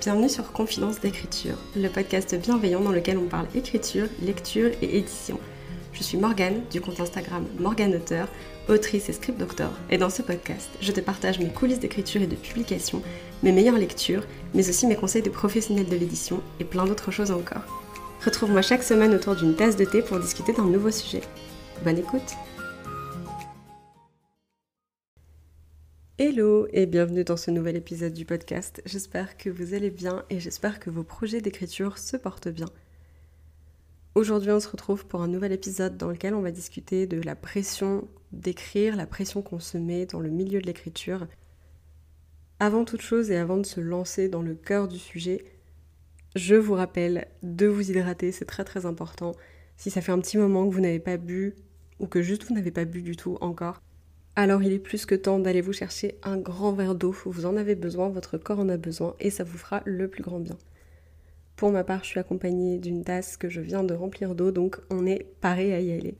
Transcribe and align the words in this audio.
Bienvenue 0.00 0.30
sur 0.30 0.50
Confidence 0.52 0.98
d'écriture, 0.98 1.58
le 1.76 1.88
podcast 1.90 2.34
bienveillant 2.34 2.80
dans 2.80 2.90
lequel 2.90 3.18
on 3.18 3.26
parle 3.26 3.46
écriture, 3.54 4.06
lecture 4.22 4.70
et 4.80 4.96
édition. 4.96 5.38
Je 5.92 6.02
suis 6.02 6.16
Morgane 6.16 6.62
du 6.70 6.80
compte 6.80 7.00
Instagram 7.00 7.44
Morgane 7.58 7.94
Auteur, 7.94 8.26
autrice 8.70 9.10
et 9.10 9.12
script 9.12 9.38
doctor, 9.38 9.68
et 9.90 9.98
dans 9.98 10.08
ce 10.08 10.22
podcast, 10.22 10.70
je 10.80 10.90
te 10.92 11.00
partage 11.00 11.38
mes 11.38 11.50
coulisses 11.50 11.80
d'écriture 11.80 12.22
et 12.22 12.26
de 12.26 12.34
publication, 12.34 13.02
mes 13.42 13.52
meilleures 13.52 13.76
lectures, 13.76 14.24
mais 14.54 14.66
aussi 14.70 14.86
mes 14.86 14.96
conseils 14.96 15.20
de 15.20 15.28
professionnels 15.28 15.90
de 15.90 15.96
l'édition 15.96 16.40
et 16.60 16.64
plein 16.64 16.86
d'autres 16.86 17.10
choses 17.10 17.30
encore. 17.30 17.84
Retrouve-moi 18.24 18.62
chaque 18.62 18.82
semaine 18.82 19.14
autour 19.14 19.36
d'une 19.36 19.54
tasse 19.54 19.76
de 19.76 19.84
thé 19.84 20.00
pour 20.00 20.18
discuter 20.18 20.54
d'un 20.54 20.64
nouveau 20.64 20.90
sujet. 20.90 21.20
Bonne 21.84 21.98
écoute 21.98 22.36
Hello 26.22 26.66
et 26.74 26.84
bienvenue 26.84 27.24
dans 27.24 27.38
ce 27.38 27.50
nouvel 27.50 27.76
épisode 27.76 28.12
du 28.12 28.26
podcast. 28.26 28.82
J'espère 28.84 29.38
que 29.38 29.48
vous 29.48 29.72
allez 29.72 29.88
bien 29.88 30.22
et 30.28 30.38
j'espère 30.38 30.78
que 30.78 30.90
vos 30.90 31.02
projets 31.02 31.40
d'écriture 31.40 31.96
se 31.96 32.18
portent 32.18 32.48
bien. 32.48 32.68
Aujourd'hui 34.14 34.50
on 34.50 34.60
se 34.60 34.68
retrouve 34.68 35.06
pour 35.06 35.22
un 35.22 35.28
nouvel 35.28 35.50
épisode 35.50 35.96
dans 35.96 36.10
lequel 36.10 36.34
on 36.34 36.42
va 36.42 36.50
discuter 36.50 37.06
de 37.06 37.22
la 37.22 37.34
pression 37.34 38.06
d'écrire, 38.32 38.96
la 38.96 39.06
pression 39.06 39.40
qu'on 39.40 39.60
se 39.60 39.78
met 39.78 40.04
dans 40.04 40.20
le 40.20 40.28
milieu 40.28 40.60
de 40.60 40.66
l'écriture. 40.66 41.26
Avant 42.58 42.84
toute 42.84 43.00
chose 43.00 43.30
et 43.30 43.38
avant 43.38 43.56
de 43.56 43.64
se 43.64 43.80
lancer 43.80 44.28
dans 44.28 44.42
le 44.42 44.54
cœur 44.54 44.88
du 44.88 44.98
sujet, 44.98 45.42
je 46.36 46.54
vous 46.54 46.74
rappelle 46.74 47.28
de 47.42 47.66
vous 47.66 47.90
hydrater, 47.90 48.30
c'est 48.30 48.44
très 48.44 48.64
très 48.64 48.84
important. 48.84 49.32
Si 49.78 49.90
ça 49.90 50.02
fait 50.02 50.12
un 50.12 50.20
petit 50.20 50.36
moment 50.36 50.68
que 50.68 50.74
vous 50.74 50.82
n'avez 50.82 51.00
pas 51.00 51.16
bu 51.16 51.54
ou 51.98 52.06
que 52.06 52.20
juste 52.20 52.44
vous 52.44 52.54
n'avez 52.54 52.72
pas 52.72 52.84
bu 52.84 53.00
du 53.00 53.16
tout 53.16 53.38
encore, 53.40 53.80
alors 54.40 54.62
il 54.62 54.72
est 54.72 54.78
plus 54.78 55.04
que 55.04 55.14
temps 55.14 55.38
d'aller 55.38 55.60
vous 55.60 55.74
chercher 55.74 56.18
un 56.22 56.38
grand 56.38 56.72
verre 56.72 56.94
d'eau. 56.94 57.14
Vous 57.26 57.44
en 57.44 57.58
avez 57.58 57.74
besoin, 57.74 58.08
votre 58.08 58.38
corps 58.38 58.60
en 58.60 58.70
a 58.70 58.78
besoin 58.78 59.14
et 59.20 59.28
ça 59.28 59.44
vous 59.44 59.58
fera 59.58 59.82
le 59.84 60.08
plus 60.08 60.22
grand 60.22 60.40
bien. 60.40 60.56
Pour 61.56 61.70
ma 61.70 61.84
part, 61.84 62.04
je 62.04 62.08
suis 62.08 62.20
accompagnée 62.20 62.78
d'une 62.78 63.04
tasse 63.04 63.36
que 63.36 63.50
je 63.50 63.60
viens 63.60 63.84
de 63.84 63.92
remplir 63.92 64.34
d'eau, 64.34 64.50
donc 64.50 64.80
on 64.88 65.04
est 65.04 65.26
paré 65.42 65.74
à 65.74 65.80
y 65.80 65.92
aller. 65.92 66.16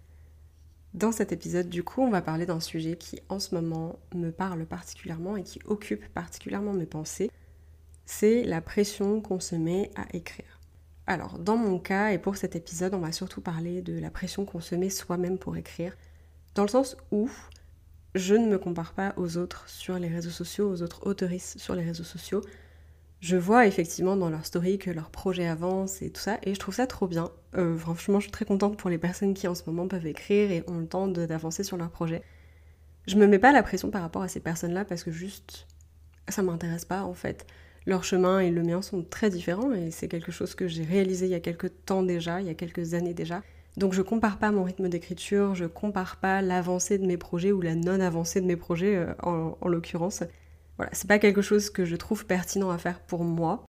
Dans 0.93 1.13
cet 1.13 1.33
épisode, 1.33 1.71
du 1.71 1.83
coup, 1.83 2.03
on 2.03 2.11
va 2.11 2.21
parler 2.21 2.45
d'un 2.45 2.61
sujet 2.61 2.97
qui 2.97 3.21
en 3.31 3.39
ce 3.39 3.55
moment 3.55 3.99
me 4.15 4.31
parle 4.31 4.67
particulièrement 4.67 5.39
et 5.39 5.43
qui 5.43 5.59
occupe 5.65 6.07
particulièrement 6.13 6.75
mes 6.75 6.85
pensées. 6.85 7.31
C'est 8.05 8.43
la 8.43 8.61
pression 8.61 9.23
qu'on 9.23 9.41
se 9.41 9.55
met 9.55 9.91
à 9.97 10.05
écrire. 10.15 10.61
Alors, 11.07 11.39
dans 11.39 11.57
mon 11.57 11.79
cas, 11.79 12.11
et 12.11 12.19
pour 12.19 12.37
cet 12.37 12.55
épisode, 12.55 12.93
on 12.93 12.99
va 12.99 13.13
surtout 13.13 13.41
parler 13.41 13.81
de 13.81 13.99
la 13.99 14.11
pression 14.11 14.45
qu'on 14.45 14.61
se 14.61 14.75
met 14.75 14.91
soi-même 14.91 15.39
pour 15.39 15.57
écrire, 15.57 15.97
dans 16.55 16.65
le 16.65 16.69
sens 16.69 16.99
où 17.13 17.31
je 18.15 18.35
ne 18.35 18.49
me 18.49 18.59
compare 18.59 18.93
pas 18.93 19.15
aux 19.17 19.37
autres 19.37 19.69
sur 19.69 19.99
les 19.99 20.09
réseaux 20.09 20.31
sociaux, 20.31 20.71
aux 20.71 20.83
autres 20.83 21.07
autoristes 21.07 21.59
sur 21.59 21.75
les 21.75 21.85
réseaux 21.85 22.05
sociaux. 22.05 22.43
Je 23.21 23.37
vois 23.37 23.67
effectivement 23.67 24.17
dans 24.17 24.31
leur 24.31 24.47
story 24.47 24.79
que 24.79 24.91
leur 24.91 25.11
projet 25.11 25.47
avance 25.47 26.01
et 26.03 26.11
tout 26.11 26.21
ça, 26.21 26.39
et 26.43 26.55
je 26.55 26.59
trouve 26.59 26.75
ça 26.75 26.87
trop 26.87 27.07
bien. 27.07 27.31
Euh, 27.55 27.77
franchement, 27.77 28.19
je 28.19 28.25
suis 28.25 28.33
très 28.33 28.47
contente 28.47 28.79
pour 28.79 28.91
les 28.91 28.99
personnes 28.99 29.35
qui 29.35 29.47
en 29.47 29.55
ce 29.55 29.63
moment 29.67 29.87
peuvent 29.89 30.07
écrire 30.07 30.51
et 30.51 30.65
ont 30.67 30.79
le 30.79 30.87
temps 30.87 31.07
d'avancer 31.07 31.63
sur 31.63 31.77
leur 31.77 31.91
projet. 31.91 32.23
Je 33.07 33.17
me 33.17 33.27
mets 33.27 33.39
pas 33.39 33.53
la 33.53 33.63
pression 33.63 33.91
par 33.91 34.03
rapport 34.03 34.23
à 34.23 34.29
ces 34.29 34.41
personnes-là 34.41 34.85
parce 34.85 35.05
que 35.05 35.11
juste 35.11 35.67
ça 36.29 36.43
m'intéresse 36.43 36.85
pas 36.85 37.03
en 37.03 37.15
fait. 37.15 37.47
Leur 37.87 38.05
chemin 38.05 38.41
et 38.41 38.51
le 38.51 38.63
mien 38.63 38.83
sont 38.83 39.03
très 39.03 39.31
différents 39.31 39.73
et 39.73 39.91
c'est 39.91 40.09
quelque 40.09 40.33
chose 40.33 40.55
que 40.55 40.69
j'ai 40.69 40.85
réalisé 40.85 41.27
il 41.27 41.31
y 41.33 41.35
a 41.35 41.41
quelques 41.41 41.85
temps 41.85 42.03
déjà, 42.03 42.41
il 42.41 42.47
y 42.47 42.51
a 42.51 42.55
quelques 42.55 42.95
années 42.95 43.15
déjà. 43.15 43.43
Donc 43.77 43.93
je 43.93 44.03
compare 44.03 44.39
pas 44.39 44.51
mon 44.51 44.65
rythme 44.65 44.89
d'écriture, 44.89 45.55
je 45.55 45.65
compare 45.65 46.17
pas 46.17 46.43
l'avancée 46.43 46.99
de 46.99 47.07
mes 47.07 47.17
projets 47.17 47.53
ou 47.53 47.61
la 47.61 47.75
non-avancée 47.75 48.41
de 48.41 48.47
mes 48.47 48.57
projets 48.57 48.97
euh, 48.97 49.15
en, 49.23 49.69
l'occurrence. 49.69 50.23
Voilà, 50.77 50.91
c'est 50.93 51.09
pas 51.09 51.19
quelque 51.19 51.43
chose 51.43 51.71
que 51.71 51.85
je 51.85 51.97
trouve 51.97 52.27
pertinent 52.27 52.71
à 52.71 52.79
faire 52.79 53.01
pour 53.01 53.23
moi. 53.25 53.65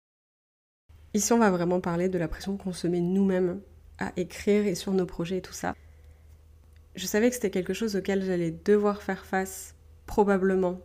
Ici, 1.14 1.32
on 1.32 1.38
va 1.38 1.50
vraiment 1.50 1.80
parler 1.80 2.08
de 2.08 2.18
la 2.18 2.28
pression 2.28 2.56
qu'on 2.56 2.72
se 2.72 2.86
met 2.86 3.00
nous-mêmes 3.00 3.60
à 3.98 4.12
écrire 4.16 4.66
et 4.66 4.74
sur 4.74 4.92
nos 4.92 5.06
projets 5.06 5.38
et 5.38 5.42
tout 5.42 5.52
ça. 5.52 5.74
Je 6.94 7.06
savais 7.06 7.28
que 7.28 7.34
c'était 7.34 7.50
quelque 7.50 7.74
chose 7.74 7.96
auquel 7.96 8.22
j'allais 8.24 8.50
devoir 8.50 9.02
faire 9.02 9.24
face 9.24 9.74
probablement 10.06 10.80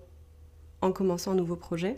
en 0.81 0.91
commençant 0.91 1.31
un 1.31 1.35
nouveau 1.35 1.56
projet. 1.56 1.96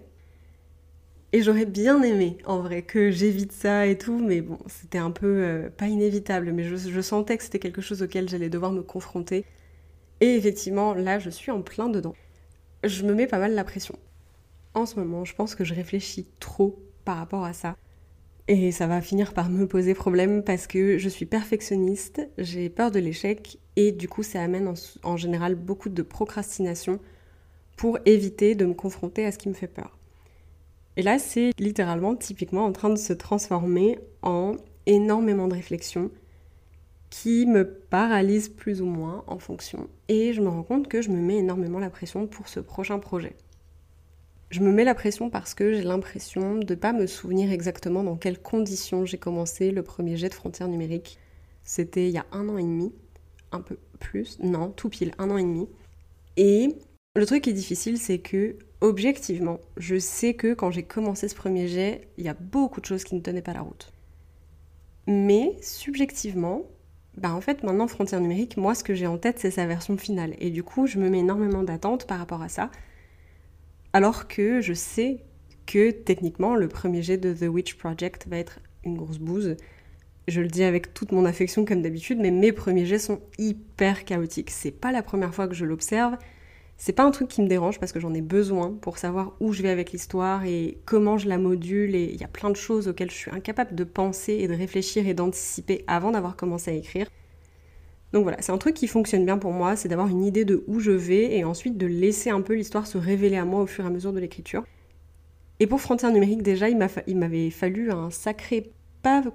Et 1.35 1.41
j'aurais 1.41 1.66
bien 1.66 2.01
aimé, 2.01 2.38
en 2.46 2.62
vrai, 2.62 2.81
que 2.81 3.12
j'évite 3.12 3.51
ça 3.51 3.88
et 3.88 3.97
tout, 3.97 4.19
mais 4.19 4.40
bon, 4.40 4.57
c'était 4.68 5.00
un 5.00 5.12
peu, 5.12 5.44
euh, 5.44 5.69
pas 5.69 5.90
inévitable, 5.90 6.53
mais 6.53 6.63
je, 6.63 7.01
sentais 7.01 7.38
que 7.38 7.44
c'était 7.44 7.59
quelque 7.59 7.81
chose 7.81 8.01
auquel 8.01 8.29
j'allais 8.29 8.47
devoir 8.47 8.72
me 8.72 8.81
confronter. 8.81 9.44
Et 10.22 10.38
effectivement, 10.38 10.94
là, 10.94 11.19
je 11.19 11.29
suis 11.29 11.51
en 11.51 11.62
plein 11.62 11.90
dedans. 11.90 12.16
Je 12.85 13.03
me 13.03 13.13
mets 13.13 13.28
pas 13.28 13.38
mal 13.38 13.53
la 13.53 13.66
pression. 13.66 14.00
En 14.75 14.85
ce 14.85 14.96
moment, 14.96 15.25
je 15.25 15.35
pense 15.35 15.56
que 15.56 15.66
je 15.66 15.73
réfléchis 15.73 16.25
trop 16.40 16.81
par 17.03 17.18
rapport 17.18 17.44
à 17.44 17.52
ça. 17.52 17.75
Et 18.47 18.72
ça 18.72 18.88
va 18.88 19.02
finir 19.02 19.34
par 19.34 19.50
me 19.50 19.67
poser 19.67 19.94
problème 19.94 20.41
parce 20.41 20.67
que 20.67 20.97
je 20.97 21.09
suis 21.09 21.25
perfectionniste, 21.25 22.25
j'ai 22.38 22.69
peur 22.69 22.91
de 22.91 23.00
l'échec 23.00 23.59
et 23.75 23.91
du 23.91 24.07
coup 24.07 24.23
ça 24.23 24.41
amène 24.41 24.73
en 25.03 25.17
général 25.17 25.56
beaucoup 25.56 25.90
de 25.90 26.02
procrastination 26.02 27.02
pour 27.75 28.00
éviter 28.06 28.56
de 28.56 28.66
me 28.66 28.73
confronter 28.73 29.25
à 29.25 29.34
ce 29.34 29.38
qui 29.38 29.50
me 29.50 29.53
fait 29.53 29.67
peur. 29.67 29.97
Et 30.97 31.01
là, 31.01 31.19
c'est 31.19 31.51
littéralement, 31.59 32.16
typiquement, 32.16 32.66
en 32.66 32.72
train 32.72 32.89
de 32.89 32.97
se 32.97 33.13
transformer 33.13 34.00
en 34.22 34.56
énormément 34.85 35.47
de 35.47 35.56
réflexions 35.56 36.09
qui 37.09 37.45
me 37.45 37.66
paralysent 37.66 38.50
plus 38.50 38.81
ou 38.81 38.85
moins 38.85 39.23
en 39.28 39.39
fonction. 39.39 39.88
Et 40.09 40.34
je 40.34 40.41
me 40.41 40.50
rends 40.50 40.63
compte 40.63 40.88
que 40.88 41.01
je 41.01 41.09
me 41.09 41.19
mets 41.19 41.38
énormément 41.38 41.79
la 41.79 41.89
pression 41.89 42.28
pour 42.28 42.47
ce 42.47 42.59
prochain 42.59 43.00
projet. 43.00 43.35
Je 44.50 44.59
me 44.59 44.72
mets 44.72 44.84
la 44.84 44.95
pression 44.95 45.29
parce 45.29 45.53
que 45.53 45.73
j'ai 45.73 45.81
l'impression 45.81 46.55
de 46.55 46.73
ne 46.73 46.79
pas 46.79 46.94
me 46.94 47.07
souvenir 47.07 47.51
exactement 47.51 48.03
dans 48.03 48.16
quelles 48.16 48.41
conditions 48.41 49.05
j'ai 49.05 49.17
commencé 49.17 49.72
le 49.72 49.81
premier 49.81 50.17
jet 50.17 50.29
de 50.29 50.34
frontières 50.34 50.67
numériques. 50.67 51.17
C'était 51.63 52.07
il 52.07 52.13
y 52.13 52.17
a 52.17 52.25
un 52.31 52.47
an 52.47 52.57
et 52.57 52.63
demi, 52.63 52.94
un 53.51 53.61
peu 53.61 53.78
plus, 54.00 54.38
non, 54.39 54.69
tout 54.69 54.89
pile, 54.89 55.13
un 55.17 55.31
an 55.31 55.38
et 55.38 55.44
demi. 55.44 55.67
Et 56.38 56.75
le 57.15 57.25
truc 57.25 57.43
qui 57.43 57.49
est 57.49 57.53
difficile, 57.53 57.97
c'est 57.97 58.19
que 58.19 58.57
objectivement, 58.81 59.59
je 59.77 59.97
sais 59.97 60.33
que 60.33 60.53
quand 60.53 60.71
j'ai 60.71 60.83
commencé 60.83 61.27
ce 61.27 61.35
premier 61.35 61.67
jet, 61.67 62.07
il 62.17 62.25
y 62.25 62.29
a 62.29 62.33
beaucoup 62.33 62.81
de 62.81 62.85
choses 62.85 63.03
qui 63.03 63.15
ne 63.15 63.21
tenaient 63.21 63.41
pas 63.41 63.53
la 63.53 63.61
route. 63.61 63.91
Mais 65.07 65.55
subjectivement, 65.61 66.63
bah 67.17 67.33
en 67.33 67.41
fait 67.41 67.63
maintenant 67.63 67.87
Frontière 67.87 68.19
numérique, 68.19 68.57
moi 68.57 68.75
ce 68.75 68.83
que 68.83 68.93
j'ai 68.93 69.07
en 69.07 69.17
tête 69.17 69.39
c'est 69.39 69.51
sa 69.51 69.65
version 69.65 69.97
finale. 69.97 70.35
Et 70.39 70.49
du 70.49 70.63
coup 70.63 70.87
je 70.87 70.99
me 70.99 71.09
mets 71.09 71.19
énormément 71.19 71.63
d'attentes 71.63 72.05
par 72.05 72.19
rapport 72.19 72.41
à 72.41 72.49
ça. 72.49 72.69
Alors 73.93 74.27
que 74.27 74.59
je 74.59 74.73
sais 74.73 75.23
que 75.65 75.91
techniquement 75.91 76.55
le 76.55 76.67
premier 76.67 77.01
jet 77.01 77.17
de 77.17 77.33
The 77.33 77.49
Witch 77.49 77.75
Project 77.75 78.27
va 78.27 78.37
être 78.37 78.59
une 78.83 78.97
grosse 78.97 79.19
bouse. 79.19 79.55
Je 80.27 80.41
le 80.41 80.47
dis 80.47 80.63
avec 80.63 80.93
toute 80.93 81.11
mon 81.11 81.23
affection 81.23 81.65
comme 81.65 81.81
d'habitude, 81.81 82.19
mais 82.19 82.31
mes 82.31 82.51
premiers 82.51 82.85
jets 82.85 82.99
sont 82.99 83.21
hyper 83.37 84.05
chaotiques. 84.05 84.49
C'est 84.49 84.71
pas 84.71 84.91
la 84.91 85.03
première 85.03 85.33
fois 85.33 85.47
que 85.47 85.53
je 85.53 85.65
l'observe 85.65 86.17
c'est 86.77 86.93
pas 86.93 87.03
un 87.03 87.11
truc 87.11 87.29
qui 87.29 87.41
me 87.41 87.47
dérange 87.47 87.79
parce 87.79 87.91
que 87.91 87.99
j'en 87.99 88.13
ai 88.13 88.21
besoin 88.21 88.77
pour 88.81 88.97
savoir 88.97 89.33
où 89.39 89.53
je 89.53 89.61
vais 89.61 89.69
avec 89.69 89.91
l'histoire 89.91 90.43
et 90.45 90.77
comment 90.85 91.17
je 91.17 91.29
la 91.29 91.37
module. 91.37 91.95
Et 91.95 92.11
il 92.13 92.19
y 92.19 92.23
a 92.23 92.27
plein 92.27 92.49
de 92.49 92.55
choses 92.55 92.87
auxquelles 92.87 93.11
je 93.11 93.15
suis 93.15 93.31
incapable 93.31 93.75
de 93.75 93.83
penser 93.83 94.33
et 94.33 94.47
de 94.47 94.53
réfléchir 94.53 95.07
et 95.07 95.13
d'anticiper 95.13 95.83
avant 95.87 96.11
d'avoir 96.11 96.35
commencé 96.35 96.71
à 96.71 96.73
écrire. 96.73 97.07
Donc 98.11 98.23
voilà, 98.23 98.41
c'est 98.41 98.51
un 98.51 98.57
truc 98.57 98.75
qui 98.75 98.87
fonctionne 98.87 99.25
bien 99.25 99.37
pour 99.37 99.51
moi, 99.51 99.75
c'est 99.75 99.89
d'avoir 99.89 100.07
une 100.07 100.23
idée 100.23 100.45
de 100.45 100.63
où 100.67 100.79
je 100.79 100.91
vais 100.91 101.37
et 101.37 101.43
ensuite 101.43 101.77
de 101.77 101.85
laisser 101.85 102.29
un 102.29 102.41
peu 102.41 102.53
l'histoire 102.53 102.87
se 102.87 102.97
révéler 102.97 103.37
à 103.37 103.45
moi 103.45 103.61
au 103.61 103.67
fur 103.67 103.83
et 103.83 103.87
à 103.87 103.89
mesure 103.89 104.13
de 104.13 104.19
l'écriture. 104.19 104.63
Et 105.59 105.67
pour 105.67 105.81
Frontières 105.81 106.11
numériques, 106.11 106.43
déjà, 106.43 106.69
il 106.69 106.77
m'avait 107.17 107.49
fallu 107.49 107.91
un 107.91 108.09
sacré, 108.09 108.71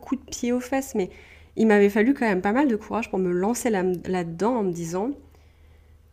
coup 0.01 0.17
de 0.17 0.23
pied 0.23 0.53
aux 0.53 0.61
fesses, 0.61 0.95
mais 0.95 1.11
il 1.57 1.67
m'avait 1.67 1.91
fallu 1.91 2.15
quand 2.15 2.27
même 2.27 2.43
pas 2.43 2.53
mal 2.53 2.69
de 2.69 2.77
courage 2.77 3.11
pour 3.11 3.19
me 3.19 3.31
lancer 3.31 3.71
là-dedans 3.71 4.57
en 4.57 4.63
me 4.63 4.73
disant 4.73 5.11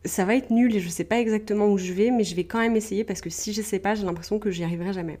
ça 0.04 0.24
va 0.24 0.34
être 0.34 0.50
nul 0.50 0.74
et 0.74 0.80
je 0.80 0.88
sais 0.88 1.04
pas 1.04 1.18
exactement 1.18 1.66
où 1.66 1.78
je 1.78 1.92
vais, 1.92 2.10
mais 2.10 2.24
je 2.24 2.34
vais 2.34 2.44
quand 2.44 2.60
même 2.60 2.76
essayer 2.76 3.04
parce 3.04 3.20
que 3.20 3.30
si 3.30 3.52
je 3.52 3.62
sais 3.62 3.78
pas, 3.78 3.94
j'ai 3.94 4.04
l'impression 4.04 4.38
que 4.38 4.50
j'y 4.50 4.64
arriverai 4.64 4.92
jamais. 4.92 5.18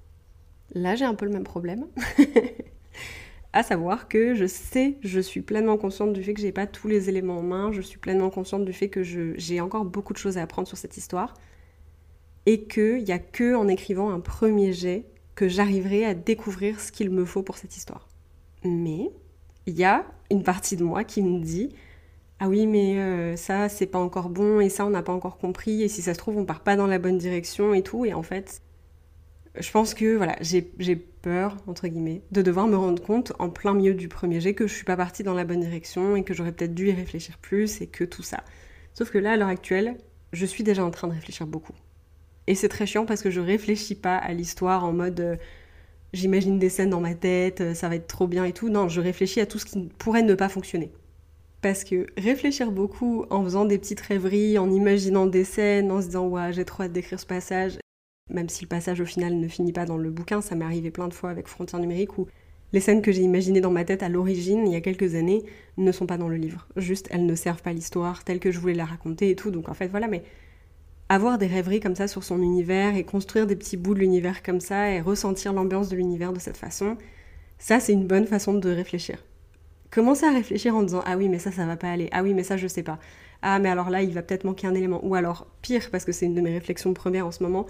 Là, 0.74 0.94
j'ai 0.94 1.04
un 1.04 1.14
peu 1.14 1.24
le 1.24 1.32
même 1.32 1.44
problème. 1.44 1.86
à 3.52 3.62
savoir 3.62 4.08
que 4.08 4.34
je 4.34 4.46
sais, 4.46 4.96
je 5.02 5.20
suis 5.20 5.40
pleinement 5.40 5.78
consciente 5.78 6.12
du 6.12 6.22
fait 6.22 6.34
que 6.34 6.40
j'ai 6.40 6.52
pas 6.52 6.66
tous 6.66 6.88
les 6.88 7.08
éléments 7.08 7.38
en 7.38 7.42
main, 7.42 7.72
je 7.72 7.80
suis 7.80 7.98
pleinement 7.98 8.30
consciente 8.30 8.64
du 8.64 8.72
fait 8.72 8.88
que 8.88 9.02
j'ai 9.02 9.60
encore 9.60 9.84
beaucoup 9.84 10.12
de 10.12 10.18
choses 10.18 10.38
à 10.38 10.42
apprendre 10.42 10.68
sur 10.68 10.76
cette 10.76 10.96
histoire 10.96 11.34
et 12.46 12.64
qu'il 12.64 13.04
n'y 13.04 13.12
a 13.12 13.18
que 13.18 13.54
en 13.54 13.68
écrivant 13.68 14.10
un 14.10 14.20
premier 14.20 14.72
jet 14.72 15.06
que 15.34 15.48
j'arriverai 15.48 16.04
à 16.04 16.14
découvrir 16.14 16.80
ce 16.80 16.92
qu'il 16.92 17.10
me 17.10 17.24
faut 17.24 17.42
pour 17.42 17.56
cette 17.56 17.76
histoire. 17.76 18.08
Mais 18.64 19.10
il 19.66 19.76
y 19.76 19.84
a 19.84 20.04
une 20.30 20.42
partie 20.42 20.76
de 20.76 20.84
moi 20.84 21.04
qui 21.04 21.22
me 21.22 21.40
dit 21.40 21.70
ah 22.40 22.48
oui, 22.48 22.66
mais 22.66 22.98
euh, 22.98 23.36
ça, 23.36 23.68
c'est 23.68 23.86
pas 23.86 23.98
encore 23.98 24.28
bon, 24.28 24.60
et 24.60 24.68
ça, 24.68 24.86
on 24.86 24.90
n'a 24.90 25.02
pas 25.02 25.12
encore 25.12 25.38
compris, 25.38 25.82
et 25.82 25.88
si 25.88 26.02
ça 26.02 26.14
se 26.14 26.18
trouve, 26.18 26.38
on 26.38 26.44
part 26.44 26.60
pas 26.60 26.76
dans 26.76 26.86
la 26.86 26.98
bonne 26.98 27.18
direction 27.18 27.74
et 27.74 27.82
tout. 27.82 28.04
Et 28.04 28.14
en 28.14 28.22
fait, 28.22 28.62
je 29.58 29.70
pense 29.72 29.94
que 29.94 30.16
voilà, 30.16 30.36
j'ai 30.40 30.62
peur, 30.96 31.56
entre 31.66 31.88
guillemets, 31.88 32.22
de 32.30 32.42
devoir 32.42 32.68
me 32.68 32.76
rendre 32.76 33.02
compte 33.02 33.32
en 33.40 33.50
plein 33.50 33.74
milieu 33.74 33.94
du 33.94 34.08
premier 34.08 34.40
jet 34.40 34.54
que 34.54 34.66
je 34.68 34.74
suis 34.74 34.84
pas 34.84 34.96
partie 34.96 35.24
dans 35.24 35.34
la 35.34 35.44
bonne 35.44 35.60
direction 35.60 36.14
et 36.14 36.22
que 36.22 36.32
j'aurais 36.32 36.52
peut-être 36.52 36.74
dû 36.74 36.88
y 36.88 36.92
réfléchir 36.92 37.38
plus 37.38 37.80
et 37.80 37.88
que 37.88 38.04
tout 38.04 38.22
ça. 38.22 38.44
Sauf 38.94 39.10
que 39.10 39.18
là, 39.18 39.32
à 39.32 39.36
l'heure 39.36 39.48
actuelle, 39.48 39.96
je 40.32 40.46
suis 40.46 40.62
déjà 40.64 40.84
en 40.84 40.90
train 40.90 41.08
de 41.08 41.14
réfléchir 41.14 41.46
beaucoup. 41.46 41.74
Et 42.46 42.54
c'est 42.54 42.68
très 42.68 42.86
chiant 42.86 43.04
parce 43.04 43.22
que 43.22 43.30
je 43.30 43.40
réfléchis 43.40 43.94
pas 43.94 44.16
à 44.16 44.32
l'histoire 44.32 44.84
en 44.84 44.92
mode. 44.92 45.20
Euh, 45.20 45.36
j'imagine 46.12 46.58
des 46.58 46.70
scènes 46.70 46.90
dans 46.90 47.00
ma 47.00 47.14
tête, 47.14 47.60
euh, 47.60 47.74
ça 47.74 47.88
va 47.88 47.96
être 47.96 48.06
trop 48.06 48.26
bien 48.26 48.44
et 48.44 48.52
tout. 48.52 48.68
Non, 48.70 48.88
je 48.88 49.00
réfléchis 49.00 49.40
à 49.40 49.46
tout 49.46 49.58
ce 49.58 49.66
qui 49.66 49.88
pourrait 49.98 50.22
ne 50.22 50.34
pas 50.34 50.48
fonctionner. 50.48 50.92
Parce 51.60 51.82
que 51.82 52.06
réfléchir 52.16 52.70
beaucoup 52.70 53.24
en 53.30 53.42
faisant 53.42 53.64
des 53.64 53.78
petites 53.78 54.00
rêveries, 54.00 54.58
en 54.58 54.70
imaginant 54.70 55.26
des 55.26 55.44
scènes, 55.44 55.90
en 55.90 56.00
se 56.00 56.06
disant 56.06 56.28
ouais 56.28 56.52
j'ai 56.52 56.64
trop 56.64 56.84
hâte 56.84 56.92
d'écrire 56.92 57.18
ce 57.18 57.26
passage, 57.26 57.78
même 58.30 58.48
si 58.48 58.62
le 58.62 58.68
passage 58.68 59.00
au 59.00 59.04
final 59.04 59.34
ne 59.34 59.48
finit 59.48 59.72
pas 59.72 59.84
dans 59.84 59.96
le 59.96 60.10
bouquin, 60.10 60.40
ça 60.40 60.54
m'est 60.54 60.64
arrivé 60.64 60.90
plein 60.90 61.08
de 61.08 61.14
fois 61.14 61.30
avec 61.30 61.48
Frontières 61.48 61.80
numériques 61.80 62.16
où 62.18 62.28
les 62.72 62.80
scènes 62.80 63.02
que 63.02 63.12
j'ai 63.12 63.22
imaginées 63.22 63.60
dans 63.60 63.70
ma 63.70 63.84
tête 63.84 64.02
à 64.02 64.08
l'origine, 64.08 64.66
il 64.66 64.72
y 64.72 64.76
a 64.76 64.80
quelques 64.80 65.14
années, 65.14 65.42
ne 65.78 65.90
sont 65.90 66.06
pas 66.06 66.18
dans 66.18 66.28
le 66.28 66.36
livre. 66.36 66.68
Juste, 66.76 67.08
elles 67.10 67.24
ne 67.24 67.34
servent 67.34 67.62
pas 67.62 67.72
l'histoire 67.72 68.24
telle 68.24 68.40
que 68.40 68.50
je 68.50 68.58
voulais 68.60 68.74
la 68.74 68.84
raconter 68.84 69.30
et 69.30 69.36
tout. 69.36 69.50
Donc 69.50 69.68
en 69.70 69.74
fait, 69.74 69.88
voilà, 69.88 70.06
mais 70.06 70.22
avoir 71.08 71.38
des 71.38 71.46
rêveries 71.46 71.80
comme 71.80 71.96
ça 71.96 72.08
sur 72.08 72.24
son 72.24 72.42
univers 72.42 72.94
et 72.94 73.04
construire 73.04 73.46
des 73.46 73.56
petits 73.56 73.78
bouts 73.78 73.94
de 73.94 74.00
l'univers 74.00 74.42
comme 74.42 74.60
ça 74.60 74.90
et 74.90 75.00
ressentir 75.00 75.54
l'ambiance 75.54 75.88
de 75.88 75.96
l'univers 75.96 76.34
de 76.34 76.38
cette 76.38 76.58
façon, 76.58 76.98
ça 77.58 77.80
c'est 77.80 77.94
une 77.94 78.06
bonne 78.06 78.26
façon 78.26 78.54
de 78.54 78.70
réfléchir. 78.70 79.24
Commencer 79.90 80.26
à 80.26 80.32
réfléchir 80.32 80.76
en 80.76 80.82
disant 80.82 81.02
ah 81.06 81.16
oui 81.16 81.28
mais 81.28 81.38
ça 81.38 81.50
ça 81.50 81.64
va 81.66 81.76
pas 81.76 81.90
aller, 81.90 82.08
ah 82.12 82.22
oui 82.22 82.34
mais 82.34 82.42
ça 82.42 82.56
je 82.56 82.66
sais 82.66 82.82
pas, 82.82 82.98
ah 83.42 83.58
mais 83.58 83.68
alors 83.70 83.88
là 83.88 84.02
il 84.02 84.12
va 84.12 84.22
peut-être 84.22 84.44
manquer 84.44 84.66
un 84.66 84.74
élément, 84.74 85.00
ou 85.04 85.14
alors 85.14 85.46
pire 85.62 85.88
parce 85.90 86.04
que 86.04 86.12
c'est 86.12 86.26
une 86.26 86.34
de 86.34 86.40
mes 86.40 86.52
réflexions 86.52 86.92
premières 86.92 87.26
en 87.26 87.32
ce 87.32 87.42
moment, 87.42 87.66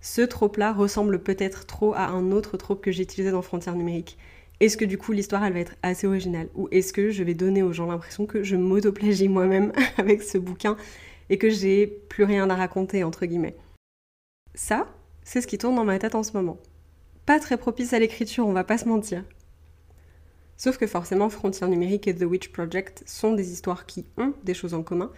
ce 0.00 0.22
trope-là 0.22 0.72
ressemble 0.72 1.22
peut-être 1.22 1.66
trop 1.66 1.92
à 1.94 2.06
un 2.06 2.30
autre 2.32 2.56
trope 2.56 2.82
que 2.82 2.92
j'ai 2.92 3.02
utilisé 3.02 3.30
dans 3.32 3.42
Frontières 3.42 3.74
numériques. 3.74 4.16
Est-ce 4.60 4.76
que 4.76 4.84
du 4.84 4.98
coup 4.98 5.12
l'histoire 5.12 5.44
elle 5.44 5.52
va 5.52 5.60
être 5.60 5.76
assez 5.82 6.06
originale? 6.06 6.48
Ou 6.54 6.68
est-ce 6.70 6.92
que 6.92 7.10
je 7.10 7.22
vais 7.22 7.34
donner 7.34 7.62
aux 7.62 7.72
gens 7.72 7.86
l'impression 7.86 8.26
que 8.26 8.42
je 8.42 8.56
m'autoplagie 8.56 9.28
moi-même 9.28 9.72
avec 9.98 10.22
ce 10.22 10.38
bouquin 10.38 10.76
et 11.30 11.38
que 11.38 11.50
j'ai 11.50 11.86
plus 11.86 12.24
rien 12.24 12.48
à 12.50 12.56
raconter, 12.56 13.04
entre 13.04 13.26
guillemets? 13.26 13.56
Ça, 14.54 14.88
c'est 15.22 15.40
ce 15.40 15.46
qui 15.46 15.58
tourne 15.58 15.76
dans 15.76 15.84
ma 15.84 15.98
tête 15.98 16.14
en 16.14 16.22
ce 16.22 16.32
moment. 16.32 16.58
Pas 17.26 17.38
très 17.38 17.56
propice 17.56 17.92
à 17.92 17.98
l'écriture, 17.98 18.46
on 18.46 18.52
va 18.52 18.64
pas 18.64 18.78
se 18.78 18.88
mentir. 18.88 19.22
Sauf 20.58 20.76
que 20.76 20.86
forcément, 20.86 21.30
Frontières 21.30 21.70
numériques 21.70 22.08
et 22.08 22.14
The 22.14 22.24
Witch 22.24 22.48
Project 22.48 23.02
sont 23.06 23.32
des 23.32 23.52
histoires 23.52 23.86
qui 23.86 24.04
ont 24.18 24.34
des 24.44 24.54
choses 24.54 24.74
en 24.74 24.82
commun, 24.82 25.10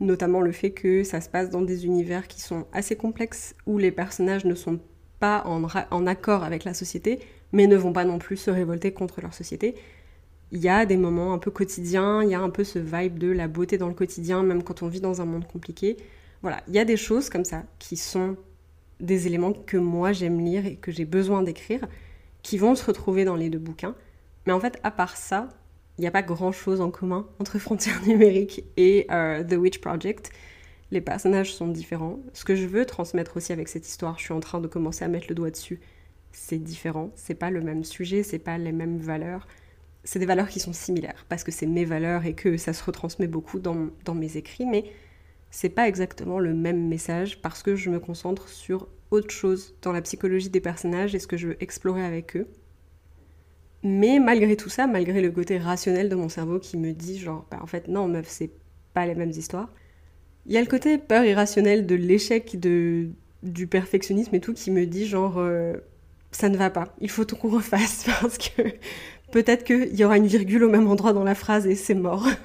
notamment 0.00 0.40
le 0.40 0.52
fait 0.52 0.70
que 0.70 1.04
ça 1.04 1.20
se 1.20 1.28
passe 1.28 1.50
dans 1.50 1.62
des 1.62 1.84
univers 1.84 2.28
qui 2.28 2.40
sont 2.40 2.66
assez 2.72 2.96
complexes, 2.96 3.54
où 3.66 3.76
les 3.76 3.90
personnages 3.90 4.46
ne 4.46 4.54
sont 4.54 4.80
pas 5.18 5.42
en, 5.44 5.64
en 5.90 6.06
accord 6.06 6.44
avec 6.44 6.64
la 6.64 6.72
société, 6.72 7.18
mais 7.52 7.66
ne 7.66 7.76
vont 7.76 7.92
pas 7.92 8.04
non 8.04 8.18
plus 8.18 8.36
se 8.36 8.50
révolter 8.50 8.92
contre 8.92 9.20
leur 9.20 9.34
société, 9.34 9.74
il 10.50 10.60
y 10.60 10.68
a 10.68 10.86
des 10.86 10.96
moments 10.96 11.34
un 11.34 11.38
peu 11.38 11.50
quotidiens, 11.50 12.22
il 12.22 12.30
y 12.30 12.34
a 12.34 12.40
un 12.40 12.50
peu 12.50 12.64
ce 12.64 12.78
vibe 12.78 13.18
de 13.18 13.30
la 13.30 13.48
beauté 13.48 13.76
dans 13.76 13.88
le 13.88 13.94
quotidien, 13.94 14.42
même 14.42 14.62
quand 14.62 14.82
on 14.82 14.88
vit 14.88 15.00
dans 15.00 15.20
un 15.20 15.26
monde 15.26 15.46
compliqué. 15.46 15.96
Voilà, 16.40 16.62
il 16.68 16.74
y 16.74 16.78
a 16.78 16.84
des 16.84 16.96
choses 16.96 17.28
comme 17.28 17.44
ça 17.44 17.64
qui 17.78 17.96
sont 17.96 18.36
des 19.00 19.26
éléments 19.26 19.52
que 19.52 19.76
moi 19.76 20.12
j'aime 20.12 20.40
lire 20.40 20.64
et 20.66 20.76
que 20.76 20.90
j'ai 20.90 21.04
besoin 21.04 21.42
d'écrire, 21.42 21.86
qui 22.42 22.56
vont 22.56 22.74
se 22.74 22.84
retrouver 22.84 23.24
dans 23.24 23.36
les 23.36 23.50
deux 23.50 23.58
bouquins. 23.58 23.94
Mais 24.48 24.54
en 24.54 24.60
fait, 24.60 24.80
à 24.82 24.90
part 24.90 25.16
ça, 25.18 25.50
il 25.98 26.00
n'y 26.00 26.06
a 26.06 26.10
pas 26.10 26.22
grand-chose 26.22 26.80
en 26.80 26.90
commun 26.90 27.28
entre 27.38 27.58
Frontières 27.60 28.02
numériques 28.06 28.64
et 28.78 29.06
euh, 29.10 29.44
The 29.44 29.52
Witch 29.52 29.78
Project. 29.78 30.30
Les 30.90 31.02
personnages 31.02 31.54
sont 31.54 31.68
différents. 31.68 32.18
Ce 32.32 32.46
que 32.46 32.56
je 32.56 32.66
veux 32.66 32.86
transmettre 32.86 33.36
aussi 33.36 33.52
avec 33.52 33.68
cette 33.68 33.86
histoire, 33.86 34.18
je 34.18 34.24
suis 34.24 34.32
en 34.32 34.40
train 34.40 34.60
de 34.60 34.66
commencer 34.66 35.04
à 35.04 35.08
mettre 35.08 35.26
le 35.28 35.34
doigt 35.34 35.50
dessus, 35.50 35.80
c'est 36.32 36.56
différent. 36.56 37.10
C'est 37.14 37.34
pas 37.34 37.50
le 37.50 37.60
même 37.60 37.84
sujet, 37.84 38.22
c'est 38.22 38.38
pas 38.38 38.56
les 38.56 38.72
mêmes 38.72 38.98
valeurs 38.98 39.46
c'est 40.04 40.18
des 40.18 40.24
valeurs 40.24 40.48
qui 40.48 40.58
sont 40.58 40.72
similaires, 40.72 41.26
parce 41.28 41.44
que 41.44 41.52
c'est 41.52 41.66
mes 41.66 41.84
valeurs 41.84 42.24
et 42.24 42.32
que 42.32 42.56
ça 42.56 42.72
se 42.72 42.82
retransmet 42.82 43.26
beaucoup 43.26 43.58
dans, 43.58 44.14
mes 44.14 44.38
écrits, 44.38 44.64
mais 44.64 44.84
c'est 45.50 45.68
pas 45.68 45.86
exactement 45.86 46.38
le 46.38 46.54
même 46.54 46.88
message 46.88 47.42
parce 47.42 47.62
que 47.62 47.76
je 47.76 47.90
me 47.90 48.00
concentre 48.00 48.48
sur 48.48 48.88
autre 49.10 49.30
chose 49.30 49.74
dans 49.82 49.92
la 49.92 50.00
psychologie 50.00 50.48
des 50.48 50.60
personnages 50.60 51.14
et 51.14 51.18
ce 51.18 51.26
que 51.26 51.36
je 51.36 51.48
veux 51.48 51.62
explorer 51.62 52.02
avec 52.02 52.36
eux. 52.36 52.48
Mais 53.82 54.18
malgré 54.18 54.56
tout 54.56 54.68
ça, 54.68 54.86
malgré 54.86 55.20
le 55.20 55.30
côté 55.30 55.58
rationnel 55.58 56.08
de 56.08 56.16
mon 56.16 56.28
cerveau 56.28 56.58
qui 56.58 56.76
me 56.76 56.92
dit 56.92 57.18
genre, 57.18 57.46
bah, 57.50 57.58
en 57.62 57.66
fait 57.66 57.88
non 57.88 58.08
meuf, 58.08 58.26
c'est 58.28 58.50
pas 58.94 59.06
les 59.06 59.14
mêmes 59.14 59.30
histoires, 59.30 59.70
il 60.46 60.52
y 60.52 60.56
a 60.56 60.60
le 60.60 60.66
côté 60.66 60.98
peur 60.98 61.24
irrationnel 61.24 61.86
de 61.86 61.94
l'échec, 61.94 62.58
de, 62.58 63.08
du 63.42 63.66
perfectionnisme 63.66 64.34
et 64.34 64.40
tout 64.40 64.54
qui 64.54 64.70
me 64.70 64.86
dit 64.86 65.06
genre, 65.06 65.38
euh, 65.38 65.74
ça 66.32 66.48
ne 66.48 66.56
va 66.56 66.70
pas, 66.70 66.94
il 67.00 67.10
faut 67.10 67.24
qu'on 67.24 67.50
refasse 67.50 68.06
parce 68.20 68.38
que 68.38 68.62
peut-être 69.30 69.64
qu'il 69.64 69.94
y 69.94 70.04
aura 70.04 70.16
une 70.16 70.26
virgule 70.26 70.64
au 70.64 70.70
même 70.70 70.88
endroit 70.88 71.12
dans 71.12 71.24
la 71.24 71.34
phrase 71.34 71.66
et 71.66 71.74
c'est 71.74 71.94
mort. 71.94 72.26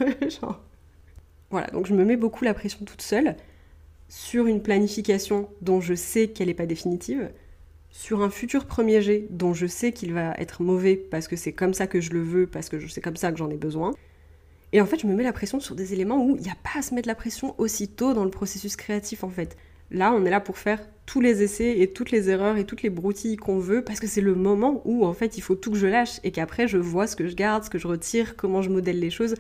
Voilà, 1.50 1.68
donc 1.68 1.86
je 1.86 1.94
me 1.94 2.04
mets 2.04 2.18
beaucoup 2.18 2.46
la 2.46 2.56
pression 2.56 2.84
toute 2.84 3.04
seule 3.04 3.36
sur 4.10 4.48
une 4.48 4.64
planification 4.64 5.50
dont 5.62 5.82
je 5.82 5.94
sais 5.94 6.30
qu'elle 6.30 6.48
n'est 6.48 6.56
pas 6.56 6.66
définitive, 6.66 7.30
sur 7.94 8.24
un 8.24 8.32
futur 8.32 8.66
premier 8.66 9.04
jet 9.04 9.28
dont 9.30 9.54
je 9.54 9.68
sais 9.68 9.92
qu'il 9.92 10.14
va 10.14 10.34
être 10.40 10.64
mauvais 10.64 10.96
parce 10.96 11.28
que 11.28 11.36
c'est 11.36 11.54
comme 11.54 11.76
ça 11.76 11.86
que 11.86 12.02
je 12.02 12.10
le 12.10 12.22
veux, 12.22 12.48
parce 12.48 12.68
que 12.68 12.88
c'est 12.88 13.02
comme 13.02 13.16
ça 13.16 13.32
que 13.32 13.38
j'en 13.38 13.52
ai 13.52 13.56
besoin. 13.56 13.94
Et 14.72 14.82
en 14.82 14.88
fait, 14.88 15.00
je 15.00 15.06
me 15.06 15.14
mets 15.14 15.24
la 15.24 15.32
pression 15.32 15.60
sur 15.60 15.76
des 15.76 15.94
éléments 15.94 16.26
où 16.26 16.36
il 16.36 16.42
n'y 16.42 16.50
a 16.50 16.58
pas 16.64 16.80
à 16.80 16.82
se 16.82 16.96
mettre 16.96 17.08
la 17.08 17.14
pression 17.14 17.54
aussitôt 17.60 18.16
dans 18.16 18.24
le 18.24 18.32
processus 18.32 18.76
créatif 18.76 19.24
en 19.24 19.30
fait. 19.30 19.56
Là, 19.92 20.12
on 20.12 20.26
est 20.26 20.32
là 20.32 20.40
pour 20.40 20.58
faire 20.58 20.80
tous 21.06 21.22
les 21.22 21.44
essais 21.44 21.82
et 21.82 21.94
toutes 21.94 22.10
les 22.10 22.32
erreurs 22.32 22.58
et 22.58 22.66
toutes 22.66 22.82
les 22.82 22.90
broutilles 22.90 23.38
qu'on 23.38 23.60
veut 23.60 23.84
parce 23.84 24.00
que 24.00 24.08
c'est 24.08 24.22
le 24.22 24.34
moment 24.34 24.82
où 24.86 25.06
en 25.06 25.14
fait 25.14 25.38
il 25.38 25.42
faut 25.42 25.54
tout 25.54 25.70
que 25.70 25.78
je 25.78 25.86
lâche 25.86 26.20
et 26.24 26.32
qu'après 26.32 26.68
je 26.68 26.80
vois 26.80 27.06
ce 27.06 27.16
que 27.16 27.28
je 27.28 27.36
garde, 27.36 27.64
ce 27.64 27.70
que 27.70 27.78
je 27.78 27.88
retire, 27.88 28.36
comment 28.36 28.64
je 28.64 28.72
modèle 28.72 29.00
les 29.00 29.12
choses. 29.12 29.36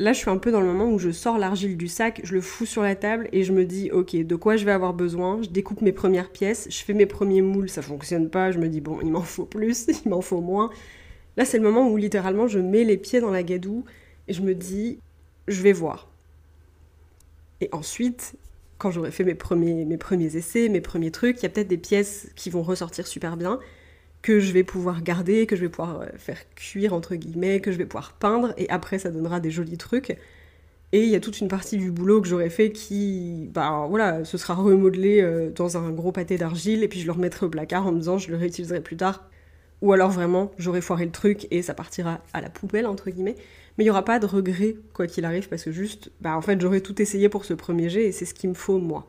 Là, 0.00 0.12
je 0.12 0.18
suis 0.18 0.30
un 0.30 0.38
peu 0.38 0.52
dans 0.52 0.60
le 0.60 0.66
moment 0.66 0.88
où 0.88 0.98
je 1.00 1.10
sors 1.10 1.38
l'argile 1.38 1.76
du 1.76 1.88
sac, 1.88 2.20
je 2.22 2.34
le 2.34 2.40
fous 2.40 2.66
sur 2.66 2.82
la 2.82 2.94
table 2.94 3.28
et 3.32 3.42
je 3.42 3.52
me 3.52 3.64
dis 3.64 3.90
OK, 3.90 4.14
de 4.14 4.36
quoi 4.36 4.56
je 4.56 4.64
vais 4.64 4.70
avoir 4.70 4.94
besoin? 4.94 5.42
Je 5.42 5.48
découpe 5.48 5.82
mes 5.82 5.92
premières 5.92 6.30
pièces, 6.30 6.68
je 6.70 6.84
fais 6.84 6.94
mes 6.94 7.06
premiers 7.06 7.42
moules, 7.42 7.68
ça 7.68 7.82
fonctionne 7.82 8.30
pas, 8.30 8.52
je 8.52 8.58
me 8.58 8.68
dis 8.68 8.80
bon, 8.80 9.00
il 9.02 9.10
m'en 9.10 9.22
faut 9.22 9.44
plus, 9.44 9.86
il 10.04 10.08
m'en 10.08 10.20
faut 10.20 10.40
moins. 10.40 10.70
Là, 11.36 11.44
c'est 11.44 11.58
le 11.58 11.64
moment 11.64 11.88
où 11.88 11.96
littéralement 11.96 12.46
je 12.46 12.60
mets 12.60 12.84
les 12.84 12.96
pieds 12.96 13.20
dans 13.20 13.30
la 13.30 13.42
gadoue 13.42 13.84
et 14.28 14.32
je 14.32 14.42
me 14.42 14.54
dis 14.54 15.00
je 15.48 15.62
vais 15.62 15.72
voir. 15.72 16.08
Et 17.60 17.68
ensuite, 17.72 18.36
quand 18.78 18.92
j'aurai 18.92 19.10
fait 19.10 19.24
mes 19.24 19.34
premiers, 19.34 19.84
mes 19.84 19.98
premiers 19.98 20.36
essais, 20.36 20.68
mes 20.68 20.80
premiers 20.80 21.10
trucs, 21.10 21.38
il 21.38 21.42
y 21.42 21.46
a 21.46 21.48
peut-être 21.48 21.68
des 21.68 21.76
pièces 21.76 22.30
qui 22.36 22.50
vont 22.50 22.62
ressortir 22.62 23.08
super 23.08 23.36
bien, 23.36 23.58
que 24.22 24.40
je 24.40 24.52
vais 24.52 24.64
pouvoir 24.64 25.02
garder, 25.02 25.46
que 25.46 25.56
je 25.56 25.62
vais 25.62 25.68
pouvoir 25.68 26.00
euh, 26.00 26.06
faire 26.16 26.38
cuire 26.54 26.92
entre 26.94 27.14
guillemets, 27.14 27.60
que 27.60 27.72
je 27.72 27.78
vais 27.78 27.86
pouvoir 27.86 28.12
peindre, 28.14 28.52
et 28.56 28.68
après 28.70 28.98
ça 28.98 29.10
donnera 29.10 29.40
des 29.40 29.50
jolis 29.50 29.78
trucs. 29.78 30.16
Et 30.92 31.02
il 31.02 31.08
y 31.10 31.16
a 31.16 31.20
toute 31.20 31.40
une 31.40 31.48
partie 31.48 31.76
du 31.76 31.90
boulot 31.90 32.22
que 32.22 32.28
j'aurais 32.28 32.48
fait 32.48 32.72
qui, 32.72 33.50
bah 33.52 33.86
voilà, 33.88 34.24
ce 34.24 34.38
sera 34.38 34.54
remodelé 34.54 35.20
euh, 35.20 35.50
dans 35.50 35.76
un 35.76 35.90
gros 35.90 36.12
pâté 36.12 36.38
d'argile, 36.38 36.82
et 36.82 36.88
puis 36.88 37.00
je 37.00 37.06
le 37.06 37.12
remettrai 37.12 37.46
au 37.46 37.50
placard 37.50 37.86
en 37.86 37.92
me 37.92 37.98
disant 37.98 38.18
je 38.18 38.30
le 38.30 38.36
réutiliserai 38.36 38.80
plus 38.80 38.96
tard. 38.96 39.28
Ou 39.82 39.92
alors 39.92 40.10
vraiment, 40.10 40.50
j'aurai 40.58 40.80
foiré 40.80 41.04
le 41.04 41.12
truc 41.12 41.46
et 41.50 41.62
ça 41.62 41.74
partira 41.74 42.20
à 42.32 42.40
la 42.40 42.50
poubelle, 42.50 42.86
entre 42.86 43.10
guillemets. 43.10 43.36
Mais 43.76 43.84
il 43.84 43.86
n'y 43.86 43.90
aura 43.90 44.04
pas 44.04 44.18
de 44.18 44.26
regret, 44.26 44.76
quoi 44.92 45.06
qu'il 45.06 45.24
arrive, 45.24 45.48
parce 45.48 45.62
que 45.64 45.72
juste, 45.72 46.10
bah 46.20 46.36
en 46.36 46.42
fait, 46.42 46.60
j'aurais 46.60 46.80
tout 46.80 47.00
essayé 47.00 47.28
pour 47.28 47.44
ce 47.44 47.54
premier 47.54 47.88
jet 47.88 48.06
et 48.06 48.12
c'est 48.12 48.24
ce 48.24 48.34
qu'il 48.34 48.50
me 48.50 48.54
faut 48.54 48.78
moi. 48.78 49.06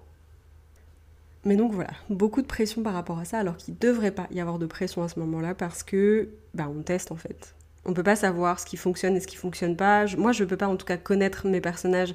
Mais 1.45 1.55
donc 1.55 1.71
voilà, 1.71 1.91
beaucoup 2.09 2.41
de 2.41 2.47
pression 2.47 2.83
par 2.83 2.93
rapport 2.93 3.19
à 3.19 3.25
ça, 3.25 3.39
alors 3.39 3.57
qu'il 3.57 3.73
ne 3.73 3.79
devrait 3.79 4.11
pas 4.11 4.27
y 4.31 4.41
avoir 4.41 4.59
de 4.59 4.65
pression 4.65 5.03
à 5.03 5.07
ce 5.07 5.19
moment-là, 5.19 5.55
parce 5.55 5.83
que, 5.83 6.29
bah 6.53 6.69
on 6.69 6.81
teste 6.81 7.11
en 7.11 7.15
fait. 7.15 7.55
On 7.85 7.93
peut 7.93 8.03
pas 8.03 8.17
savoir 8.17 8.59
ce 8.59 8.65
qui 8.65 8.77
fonctionne 8.77 9.15
et 9.15 9.19
ce 9.19 9.27
qui 9.27 9.37
fonctionne 9.37 9.75
pas. 9.77 10.05
moi, 10.17 10.31
je 10.33 10.43
peux 10.43 10.57
pas 10.57 10.67
en 10.67 10.75
tout 10.75 10.85
cas 10.85 10.97
connaître 10.97 11.47
mes 11.47 11.61
personnages 11.61 12.13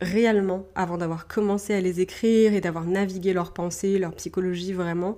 réellement 0.00 0.66
avant 0.74 0.98
d'avoir 0.98 1.28
commencé 1.28 1.74
à 1.74 1.80
les 1.80 2.00
écrire 2.00 2.54
et 2.54 2.60
d'avoir 2.60 2.84
navigué 2.84 3.32
leurs 3.32 3.52
pensées, 3.52 3.98
leur 3.98 4.14
psychologie 4.14 4.72
vraiment. 4.72 5.16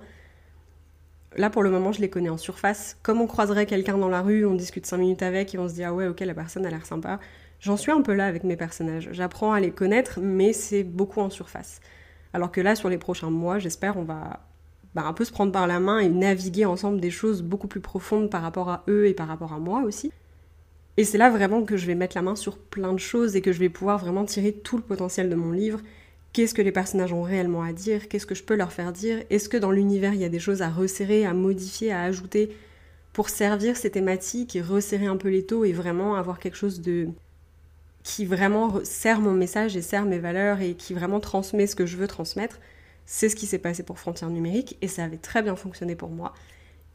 Là, 1.35 1.49
pour 1.49 1.63
le 1.63 1.69
moment, 1.69 1.91
je 1.91 2.01
les 2.01 2.09
connais 2.09 2.29
en 2.29 2.37
surface. 2.37 2.97
Comme 3.03 3.19
on 3.19 3.27
croiserait 3.27 3.65
quelqu'un 3.65 3.97
dans 3.97 4.09
la 4.09 4.21
rue, 4.21 4.45
on 4.45 4.53
discute 4.53 4.85
5 4.85 4.97
minutes 4.97 5.23
avec 5.23 5.53
et 5.53 5.59
on 5.59 5.67
se 5.67 5.73
dit 5.73 5.83
Ah 5.83 5.93
ouais, 5.93 6.07
ok, 6.07 6.19
la 6.21 6.33
personne 6.33 6.65
a 6.65 6.69
l'air 6.69 6.85
sympa. 6.85 7.19
J'en 7.59 7.77
suis 7.77 7.91
un 7.91 8.01
peu 8.01 8.13
là 8.13 8.27
avec 8.27 8.43
mes 8.43 8.55
personnages. 8.55 9.09
J'apprends 9.11 9.51
à 9.51 9.59
les 9.59 9.71
connaître, 9.71 10.19
mais 10.21 10.53
c'est 10.53 10.83
beaucoup 10.83 11.19
en 11.19 11.29
surface. 11.29 11.81
Alors 12.33 12.51
que 12.51 12.61
là, 12.61 12.75
sur 12.75 12.89
les 12.89 12.97
prochains 12.97 13.29
mois, 13.29 13.59
j'espère, 13.59 13.97
on 13.97 14.03
va 14.03 14.41
bah, 14.93 15.03
un 15.05 15.13
peu 15.13 15.25
se 15.25 15.31
prendre 15.31 15.51
par 15.51 15.67
la 15.67 15.79
main 15.79 15.99
et 15.99 16.09
naviguer 16.09 16.65
ensemble 16.65 16.99
des 16.99 17.11
choses 17.11 17.41
beaucoup 17.41 17.67
plus 17.67 17.81
profondes 17.81 18.29
par 18.29 18.41
rapport 18.41 18.69
à 18.69 18.83
eux 18.87 19.07
et 19.07 19.13
par 19.13 19.27
rapport 19.27 19.53
à 19.53 19.59
moi 19.59 19.81
aussi. 19.83 20.11
Et 20.97 21.03
c'est 21.03 21.19
là 21.19 21.29
vraiment 21.29 21.63
que 21.63 21.77
je 21.77 21.85
vais 21.85 21.95
mettre 21.95 22.17
la 22.17 22.23
main 22.23 22.35
sur 22.35 22.57
plein 22.57 22.93
de 22.93 22.99
choses 22.99 23.35
et 23.35 23.41
que 23.41 23.51
je 23.51 23.59
vais 23.59 23.69
pouvoir 23.69 23.99
vraiment 23.99 24.25
tirer 24.25 24.51
tout 24.51 24.77
le 24.77 24.83
potentiel 24.83 25.29
de 25.29 25.35
mon 25.35 25.51
livre. 25.51 25.79
Qu'est-ce 26.33 26.55
que 26.55 26.61
les 26.61 26.71
personnages 26.71 27.13
ont 27.13 27.21
réellement 27.21 27.61
à 27.61 27.73
dire? 27.73 28.09
Qu'est-ce 28.09 28.25
que 28.25 28.35
je 28.35 28.43
peux 28.43 28.55
leur 28.55 28.71
faire 28.71 28.91
dire? 28.91 29.23
Est-ce 29.29 29.49
que 29.49 29.57
dans 29.57 29.71
l'univers, 29.71 30.13
il 30.15 30.19
y 30.19 30.25
a 30.25 30.29
des 30.29 30.39
choses 30.39 30.61
à 30.63 30.69
resserrer, 30.69 31.25
à 31.25 31.33
modifier, 31.33 31.91
à 31.91 32.01
ajouter 32.01 32.49
pour 33.13 33.29
servir 33.29 33.77
ces 33.77 33.91
thématiques 33.91 34.55
et 34.55 34.61
resserrer 34.61 35.05
un 35.05 35.17
peu 35.17 35.29
les 35.29 35.45
taux 35.45 35.65
et 35.65 35.73
vraiment 35.73 36.15
avoir 36.15 36.39
quelque 36.39 36.57
chose 36.57 36.81
de 36.81 37.07
qui 38.07 38.23
vraiment 38.23 38.79
sert 38.85 39.19
mon 39.19 39.33
message 39.33 39.75
et 39.75 39.81
sert 39.81 40.05
mes 40.05 40.17
valeurs 40.17 40.61
et 40.61 40.75
qui 40.75 40.93
vraiment 40.93 41.19
transmet 41.19 41.67
ce 41.67 41.75
que 41.75 41.85
je 41.85 41.97
veux 41.97 42.07
transmettre. 42.07 42.57
C'est 43.05 43.27
ce 43.27 43.35
qui 43.35 43.45
s'est 43.45 43.59
passé 43.59 43.83
pour 43.83 43.99
Frontières 43.99 44.29
numériques 44.29 44.77
et 44.81 44.87
ça 44.87 45.03
avait 45.03 45.17
très 45.17 45.43
bien 45.43 45.57
fonctionné 45.57 45.93
pour 45.97 46.07
moi. 46.07 46.33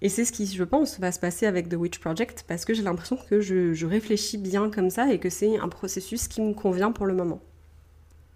Et 0.00 0.09
c'est 0.09 0.25
ce 0.25 0.33
qui, 0.33 0.47
je 0.47 0.64
pense, 0.64 0.99
va 1.00 1.12
se 1.12 1.21
passer 1.21 1.45
avec 1.45 1.69
The 1.69 1.75
Witch 1.75 1.99
Project 1.99 2.47
parce 2.49 2.64
que 2.64 2.73
j'ai 2.73 2.83
l'impression 2.83 3.19
que 3.28 3.42
je 3.42 3.87
réfléchis 3.87 4.38
bien 4.38 4.71
comme 4.71 4.88
ça 4.88 5.12
et 5.12 5.19
que 5.19 5.28
c'est 5.28 5.59
un 5.59 5.69
processus 5.69 6.28
qui 6.28 6.40
me 6.40 6.54
convient 6.54 6.92
pour 6.92 7.04
le 7.04 7.12
moment. 7.12 7.42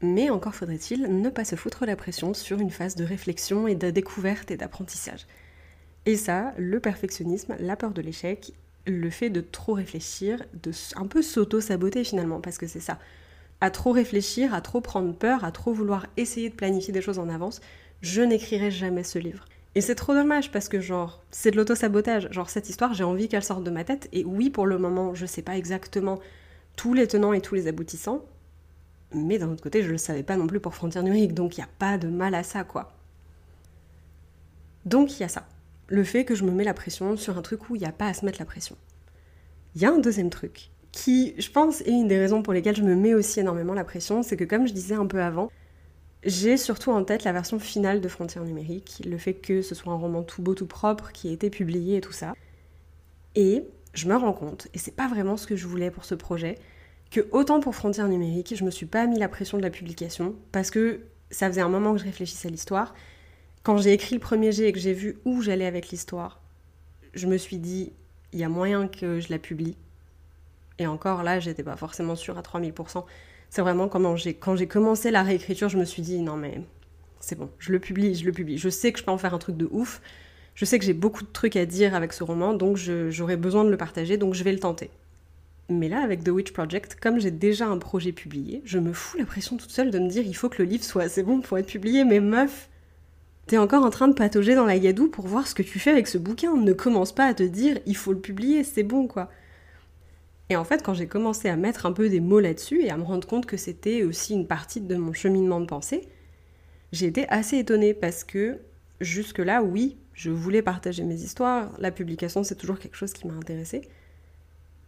Mais 0.03 0.29
encore 0.29 0.55
faudrait-il 0.55 1.05
ne 1.23 1.31
pas 1.31 1.47
se 1.47 1.57
foutre 1.57 1.87
la 1.87 1.97
pression 1.97 2.35
sur 2.35 2.61
une 2.61 2.71
phase 2.71 2.95
de 2.95 3.05
réflexion 3.05 3.67
et 3.67 3.75
de 3.75 3.91
découverte 3.91 4.51
et 4.51 4.59
d'apprentissage. 4.59 5.27
Et 6.05 6.17
ça, 6.17 6.53
le 6.59 6.79
perfectionnisme, 6.79 7.57
la 7.59 7.75
peur 7.75 7.93
de 7.93 8.03
l'échec, 8.03 8.53
le 8.87 9.11
fait 9.11 9.31
de 9.31 9.41
trop 9.41 9.75
réfléchir, 9.75 10.43
de 10.63 10.71
un 10.97 11.07
peu 11.07 11.23
s'auto-saboter 11.23 12.05
finalement, 12.05 12.41
parce 12.41 12.59
que 12.59 12.67
c'est 12.67 12.81
ça. 12.81 12.99
À 13.61 13.71
trop 13.71 13.93
réfléchir, 13.93 14.55
à 14.55 14.61
trop 14.61 14.81
prendre 14.81 15.15
peur, 15.15 15.45
à 15.45 15.51
trop 15.51 15.73
vouloir 15.73 16.07
essayer 16.17 16.51
de 16.51 16.55
planifier 16.55 16.93
des 16.93 17.01
choses 17.01 17.19
en 17.19 17.29
avance, 17.29 17.61
je 18.03 18.23
n'écrirai 18.23 18.71
jamais 18.71 19.03
ce 19.03 19.19
livre. 19.19 19.45
Et 19.75 19.81
c'est 19.81 19.95
trop 19.95 20.15
dommage 20.15 20.53
parce 20.53 20.69
que 20.69 20.81
genre, 20.81 21.23
c'est 21.31 21.51
de 21.51 21.57
l'auto-sabotage. 21.57 22.29
Genre, 22.31 22.49
cette 22.49 22.71
histoire, 22.71 22.95
j'ai 22.95 23.05
envie 23.05 23.29
qu'elle 23.29 23.45
sorte 23.45 23.63
de 23.63 23.71
ma 23.71 23.85
tête. 23.85 24.09
Et 24.13 24.25
oui, 24.25 24.49
pour 24.49 24.67
le 24.67 24.79
moment, 24.79 25.15
je 25.15 25.27
sais 25.27 25.43
pas 25.43 25.57
exactement 25.57 26.19
tous 26.77 26.95
les 26.95 27.07
tenants 27.07 27.35
et 27.35 27.43
tous 27.43 27.55
les 27.55 27.67
aboutissants. 27.67 28.25
Mais 29.13 29.39
d'un 29.39 29.51
autre 29.51 29.63
côté, 29.63 29.83
je 29.83 29.91
le 29.91 29.99
savais 29.99 30.23
pas 30.23 30.37
non 30.37 30.47
plus 30.47 30.61
pour 30.61 30.75
Frontières 30.75 31.03
numériques. 31.03 31.35
Donc, 31.35 31.57
il 31.57 31.61
n'y 31.61 31.65
a 31.65 31.71
pas 31.79 31.99
de 31.99 32.09
mal 32.09 32.35
à 32.35 32.43
ça, 32.43 32.65
quoi. 32.65 32.93
Donc, 34.87 35.19
il 35.19 35.21
y 35.21 35.25
a 35.25 35.29
ça. 35.29 35.47
Le 35.89 36.05
fait 36.05 36.25
que 36.25 36.35
je 36.35 36.45
me 36.45 36.51
mets 36.51 36.65
la 36.65 36.75
pression 36.75 37.17
sur 37.17 37.39
un 37.39 37.43
truc 37.43 37.71
où 37.71 37.77
il 37.77 37.81
n'y 37.81 37.87
a 37.87 37.93
pas 37.93 38.09
à 38.09 38.15
se 38.15 38.25
mettre 38.25 38.39
la 38.41 38.45
pression. 38.45 38.77
Il 39.75 39.83
y 39.83 39.85
a 39.85 39.91
un 39.93 39.99
deuxième 39.99 40.31
truc 40.31 40.71
qui, 40.91 41.35
je 41.39 41.51
pense, 41.51 41.83
est 41.83 41.91
une 41.91 42.09
des 42.09 42.19
raisons 42.19 42.43
pour 42.43 42.53
lesquelles 42.53 42.77
je 42.77 42.83
me 42.83 42.95
mets 42.95 43.15
aussi 43.15 43.41
énormément 43.41 43.75
la 43.75 43.85
pression. 43.85 44.23
C'est 44.23 44.37
que, 44.37 44.45
comme 44.45 44.67
je 44.67 44.73
disais 44.73 44.95
un 44.95 45.07
peu 45.07 45.21
avant, 45.21 45.51
j'ai 46.25 46.57
surtout 46.57 46.91
en 46.91 47.05
tête 47.05 47.25
la 47.25 47.33
version 47.33 47.59
finale 47.59 48.01
de 48.01 48.09
Frontières 48.09 48.45
numériques, 48.45 49.03
le 49.07 49.19
fait 49.19 49.35
que 49.35 49.63
ce 49.63 49.75
soit 49.75 49.93
un 49.93 49.97
roman 49.97 50.23
tout 50.23 50.43
beau, 50.43 50.55
tout 50.55 50.67
propre, 50.67 51.13
qui 51.13 51.29
a 51.29 51.33
été 51.33 51.51
publié 51.51 51.99
et 51.99 52.01
tout 52.01 52.13
ça. 52.13 52.35
Et 53.35 53.65
je 53.93 54.09
me 54.09 54.17
rends 54.17 54.33
compte, 54.33 54.69
et 54.75 54.79
c'est 54.79 54.97
pas 54.97 55.09
vraiment 55.09 55.37
ce 55.37 55.47
que 55.47 55.55
je 55.55 55.67
voulais 55.67 55.91
pour 55.91 56.05
ce 56.05 56.15
projet, 56.15 56.57
que 57.11 57.29
autant 57.31 57.61
pour 57.61 57.75
Frontières 57.75 58.09
numériques, 58.09 58.57
je 58.57 58.65
me 58.65 58.71
suis 58.71 58.87
pas 58.87 59.07
mis 59.07 59.19
la 59.19 59.29
pression 59.29 59.59
de 59.59 59.63
la 59.63 59.71
publication, 59.71 60.35
parce 60.51 60.71
que 60.71 61.01
ça 61.31 61.49
faisait 61.49 61.61
un 61.61 61.69
moment 61.69 61.93
que 61.93 61.99
je 61.99 62.05
réfléchissais 62.05 62.49
à 62.49 62.51
l'histoire. 62.51 62.95
Quand 63.67 63.79
j'ai 63.79 63.93
écrit 63.93 64.15
le 64.15 64.21
premier 64.21 64.53
jet 64.53 64.69
et 64.69 64.73
que 64.73 64.79
j'ai 64.79 64.93
vu 64.93 65.19
où 65.25 65.43
j'allais 65.43 65.67
avec 65.67 65.89
l'histoire, 65.89 66.41
je 67.15 67.27
me 67.27 67.37
suis 67.37 67.59
dit, 67.59 67.93
il 68.33 68.39
y 68.39 68.45
a 68.45 68.49
moyen 68.49 68.87
que 68.87 69.19
je 69.19 69.29
la 69.29 69.41
publie. 69.41 69.75
Et 70.79 70.87
encore 70.87 71.25
là, 71.25 71.41
j'étais 71.41 71.65
pas 71.65 71.75
forcément 71.75 72.15
sûre 72.15 72.39
à 72.39 72.43
3000%. 72.43 73.05
C'est 73.51 73.63
vraiment 73.63 73.89
comment 73.89 74.15
j'ai, 74.15 74.35
quand 74.35 74.55
j'ai 74.55 74.69
commencé 74.69 75.11
la 75.11 75.25
réécriture, 75.25 75.69
je 75.69 75.79
me 75.79 75.85
suis 75.85 76.01
dit 76.01 76.21
non 76.21 76.37
mais 76.37 76.61
c'est 77.19 77.37
bon, 77.37 77.51
je 77.59 77.73
le 77.73 77.81
publie, 77.81 78.15
je 78.15 78.25
le 78.25 78.31
publie. 78.31 78.57
Je 78.57 78.69
sais 78.69 78.93
que 78.93 79.01
je 79.01 79.05
peux 79.05 79.11
en 79.11 79.19
faire 79.19 79.35
un 79.35 79.39
truc 79.39 79.57
de 79.57 79.67
ouf. 79.73 80.01
Je 80.55 80.65
sais 80.65 80.79
que 80.79 80.85
j'ai 80.85 80.95
beaucoup 80.95 81.25
de 81.25 81.33
trucs 81.33 81.57
à 81.57 81.67
dire 81.67 81.97
avec 81.97 82.13
ce 82.13 82.23
roman, 82.23 82.55
donc 82.55 82.77
j'aurais 82.77 83.37
besoin 83.37 83.65
de 83.65 83.71
le 83.71 83.77
partager, 83.77 84.17
donc 84.17 84.35
je 84.35 84.45
vais 84.45 84.53
le 84.53 84.61
tenter. 84.61 84.91
Mais 85.71 85.89
là, 85.89 86.05
avec 86.05 86.23
The 86.23 86.29
Witch 86.29 86.53
Project, 86.53 86.99
comme 87.01 87.19
j'ai 87.19 87.33
déjà 87.33 87.67
un 87.67 87.79
projet 87.79 88.13
publié, 88.13 88.63
je 88.65 88.79
me 88.79 88.93
fous 88.93 89.19
la 89.19 89.25
pression 89.25 89.57
toute 89.57 89.73
seule 89.73 89.91
de 89.91 89.99
me 89.99 90.09
dire 90.09 90.25
il 90.25 90.37
faut 90.37 90.49
que 90.49 90.63
le 90.63 90.69
livre 90.69 90.85
soit 90.85 91.03
assez 91.03 91.25
bon 91.25 91.41
pour 91.41 91.59
être 91.59 91.67
publié, 91.67 92.05
mais 92.05 92.21
meuf, 92.21 92.69
t'es 93.47 93.59
encore 93.59 93.85
en 93.85 93.91
train 93.91 94.09
de 94.09 94.15
patauger 94.15 94.55
dans 94.55 94.67
la 94.67 94.79
gadoue 94.79 95.09
pour 95.09 95.27
voir 95.27 95.47
ce 95.47 95.55
que 95.55 95.63
tu 95.63 95.79
fais 95.79 95.91
avec 95.91 96.09
ce 96.09 96.19
bouquin. 96.19 96.57
Ne 96.57 96.73
commence 96.73 97.13
pas 97.13 97.27
à 97.27 97.35
te 97.35 97.43
dire 97.43 97.79
il 97.87 97.97
faut 97.97 98.13
le 98.13 98.21
publier, 98.21 98.65
c'est 98.65 98.83
bon 98.83 99.07
quoi. 99.07 99.31
Et 100.49 100.57
en 100.57 100.65
fait, 100.65 100.83
quand 100.83 100.95
j'ai 100.95 101.09
commencé 101.09 101.49
à 101.49 101.57
mettre 101.57 101.87
un 101.87 101.93
peu 101.93 102.09
des 102.09 102.21
mots 102.21 102.41
là-dessus 102.41 102.83
et 102.83 102.91
à 102.91 102.97
me 102.97 103.03
rendre 103.03 103.27
compte 103.27 103.47
que 103.47 103.57
c'était 103.57 104.05
aussi 104.05 104.35
une 104.35 104.47
partie 104.47 104.81
de 104.81 104.95
mon 104.95 105.13
cheminement 105.13 105.61
de 105.61 105.67
pensée, 105.67 106.09
j'ai 106.93 107.07
été 107.07 107.29
assez 107.29 107.59
étonnée 107.59 107.95
parce 107.95 108.23
que 108.23 108.61
jusque-là, 109.01 109.63
oui, 109.63 109.97
je 110.13 110.31
voulais 110.31 110.63
partager 110.63 111.03
mes 111.03 111.21
histoires, 111.23 111.73
la 111.79 111.91
publication 111.91 112.45
c'est 112.45 112.55
toujours 112.55 112.79
quelque 112.79 112.97
chose 112.97 113.13
qui 113.13 113.27
m'a 113.27 113.35
intéressée, 113.35 113.83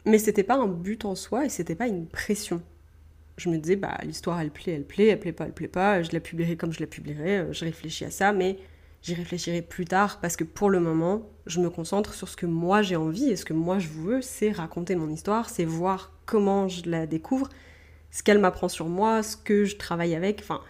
mais 0.05 0.19
c'était 0.19 0.45
pas 0.45 0.57
un 0.57 0.69
but 0.69 1.05
en 1.05 1.15
soi 1.15 1.45
et 1.45 1.49
c'était 1.49 1.75
pas 1.75 1.89
une 1.89 2.07
pression. 2.07 2.63
Je 3.39 3.49
me 3.49 3.57
disais, 3.57 3.77
bah 3.77 3.97
l'histoire 4.03 4.41
elle 4.41 4.51
plaît, 4.51 4.73
elle 4.73 4.85
plaît, 4.85 5.07
elle 5.07 5.19
plaît 5.19 5.33
pas, 5.33 5.47
elle 5.47 5.53
plaît 5.53 5.69
pas, 5.69 6.03
je 6.03 6.13
la 6.13 6.21
publierai 6.21 6.57
comme 6.57 6.73
je 6.73 6.81
la 6.81 6.87
publierai, 6.87 7.39
euh, 7.39 7.53
je 7.53 7.65
réfléchis 7.65 8.05
à 8.05 8.11
ça, 8.11 8.33
mais 8.33 8.59
J'y 9.03 9.15
réfléchirai 9.15 9.63
plus 9.63 9.85
tard 9.85 10.19
parce 10.21 10.37
que 10.37 10.45
pour 10.45 10.71
le 10.71 10.81
moment, 10.81 11.23
je 11.47 11.61
me 11.61 11.71
concentre 11.71 12.15
sur 12.15 12.29
ce 12.29 12.37
que 12.37 12.47
moi 12.47 12.83
j'ai 12.83 12.97
envie 12.97 13.31
et 13.31 13.37
ce 13.37 13.45
que 13.45 13.53
moi 13.53 13.79
je 13.79 13.89
veux, 13.89 14.21
c'est 14.23 14.51
raconter 14.51 14.97
mon 14.97 15.09
histoire, 15.09 15.49
c'est 15.49 15.65
voir 15.65 16.13
comment 16.27 16.69
je 16.69 16.91
la 16.91 17.07
découvre, 17.07 17.49
ce 18.11 18.23
qu'elle 18.23 18.39
m'apprend 18.39 18.69
sur 18.69 18.89
moi, 18.89 19.23
ce 19.23 19.37
que 19.37 19.65
je 19.65 19.77
travaille 19.77 20.15
avec, 20.15 20.41
enfin... 20.43 20.61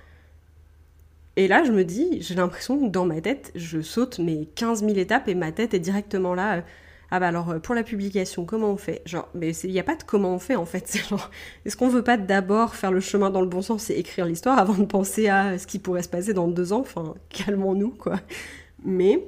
Et 1.37 1.47
là, 1.47 1.63
je 1.63 1.71
me 1.71 1.85
dis, 1.85 2.21
j'ai 2.21 2.35
l'impression 2.35 2.81
que 2.81 2.91
dans 2.91 3.07
ma 3.07 3.21
tête, 3.21 3.53
je 3.55 3.81
saute 3.81 4.19
mes 4.19 4.47
15 4.57 4.81
000 4.81 4.99
étapes 4.99 5.29
et 5.29 5.37
ma 5.37 5.53
tête 5.53 5.73
est 5.73 5.79
directement 5.79 6.35
là. 6.35 6.57
Euh, 6.57 6.61
ah 7.11 7.21
bah 7.21 7.29
alors 7.29 7.51
euh, 7.51 7.59
pour 7.59 7.75
la 7.75 7.83
publication, 7.83 8.45
comment 8.45 8.71
on 8.71 8.77
fait? 8.77 9.03
Genre, 9.07 9.29
mais 9.35 9.53
il 9.57 9.71
n'y 9.71 9.81
a 9.81 9.85
pas 9.85 9.97
de 9.97 10.03
comment 10.03 10.35
on 10.35 10.39
fait 10.39 10.57
en 10.57 10.67
fait. 10.67 10.99
Genre, 11.09 11.31
est-ce 11.65 11.77
qu'on 11.77 11.89
veut 11.89 12.05
pas 12.05 12.19
d'abord 12.19 12.75
faire 12.75 12.93
le 12.93 13.01
chemin 13.01 13.31
dans 13.31 13.41
le 13.41 13.47
bon 13.47 13.63
sens 13.63 13.89
et 13.91 13.95
écrire 13.95 14.27
l'histoire 14.27 14.59
avant 14.59 14.75
de 14.75 14.85
penser 14.85 15.29
à 15.29 15.59
ce 15.59 15.67
qui 15.67 15.79
pourrait 15.79 16.03
se 16.03 16.09
passer 16.09 16.35
dans 16.35 16.49
deux 16.49 16.73
ans? 16.73 16.81
Enfin, 16.81 17.15
calmons-nous 17.31 17.91
quoi. 17.91 18.21
Mais 18.85 19.27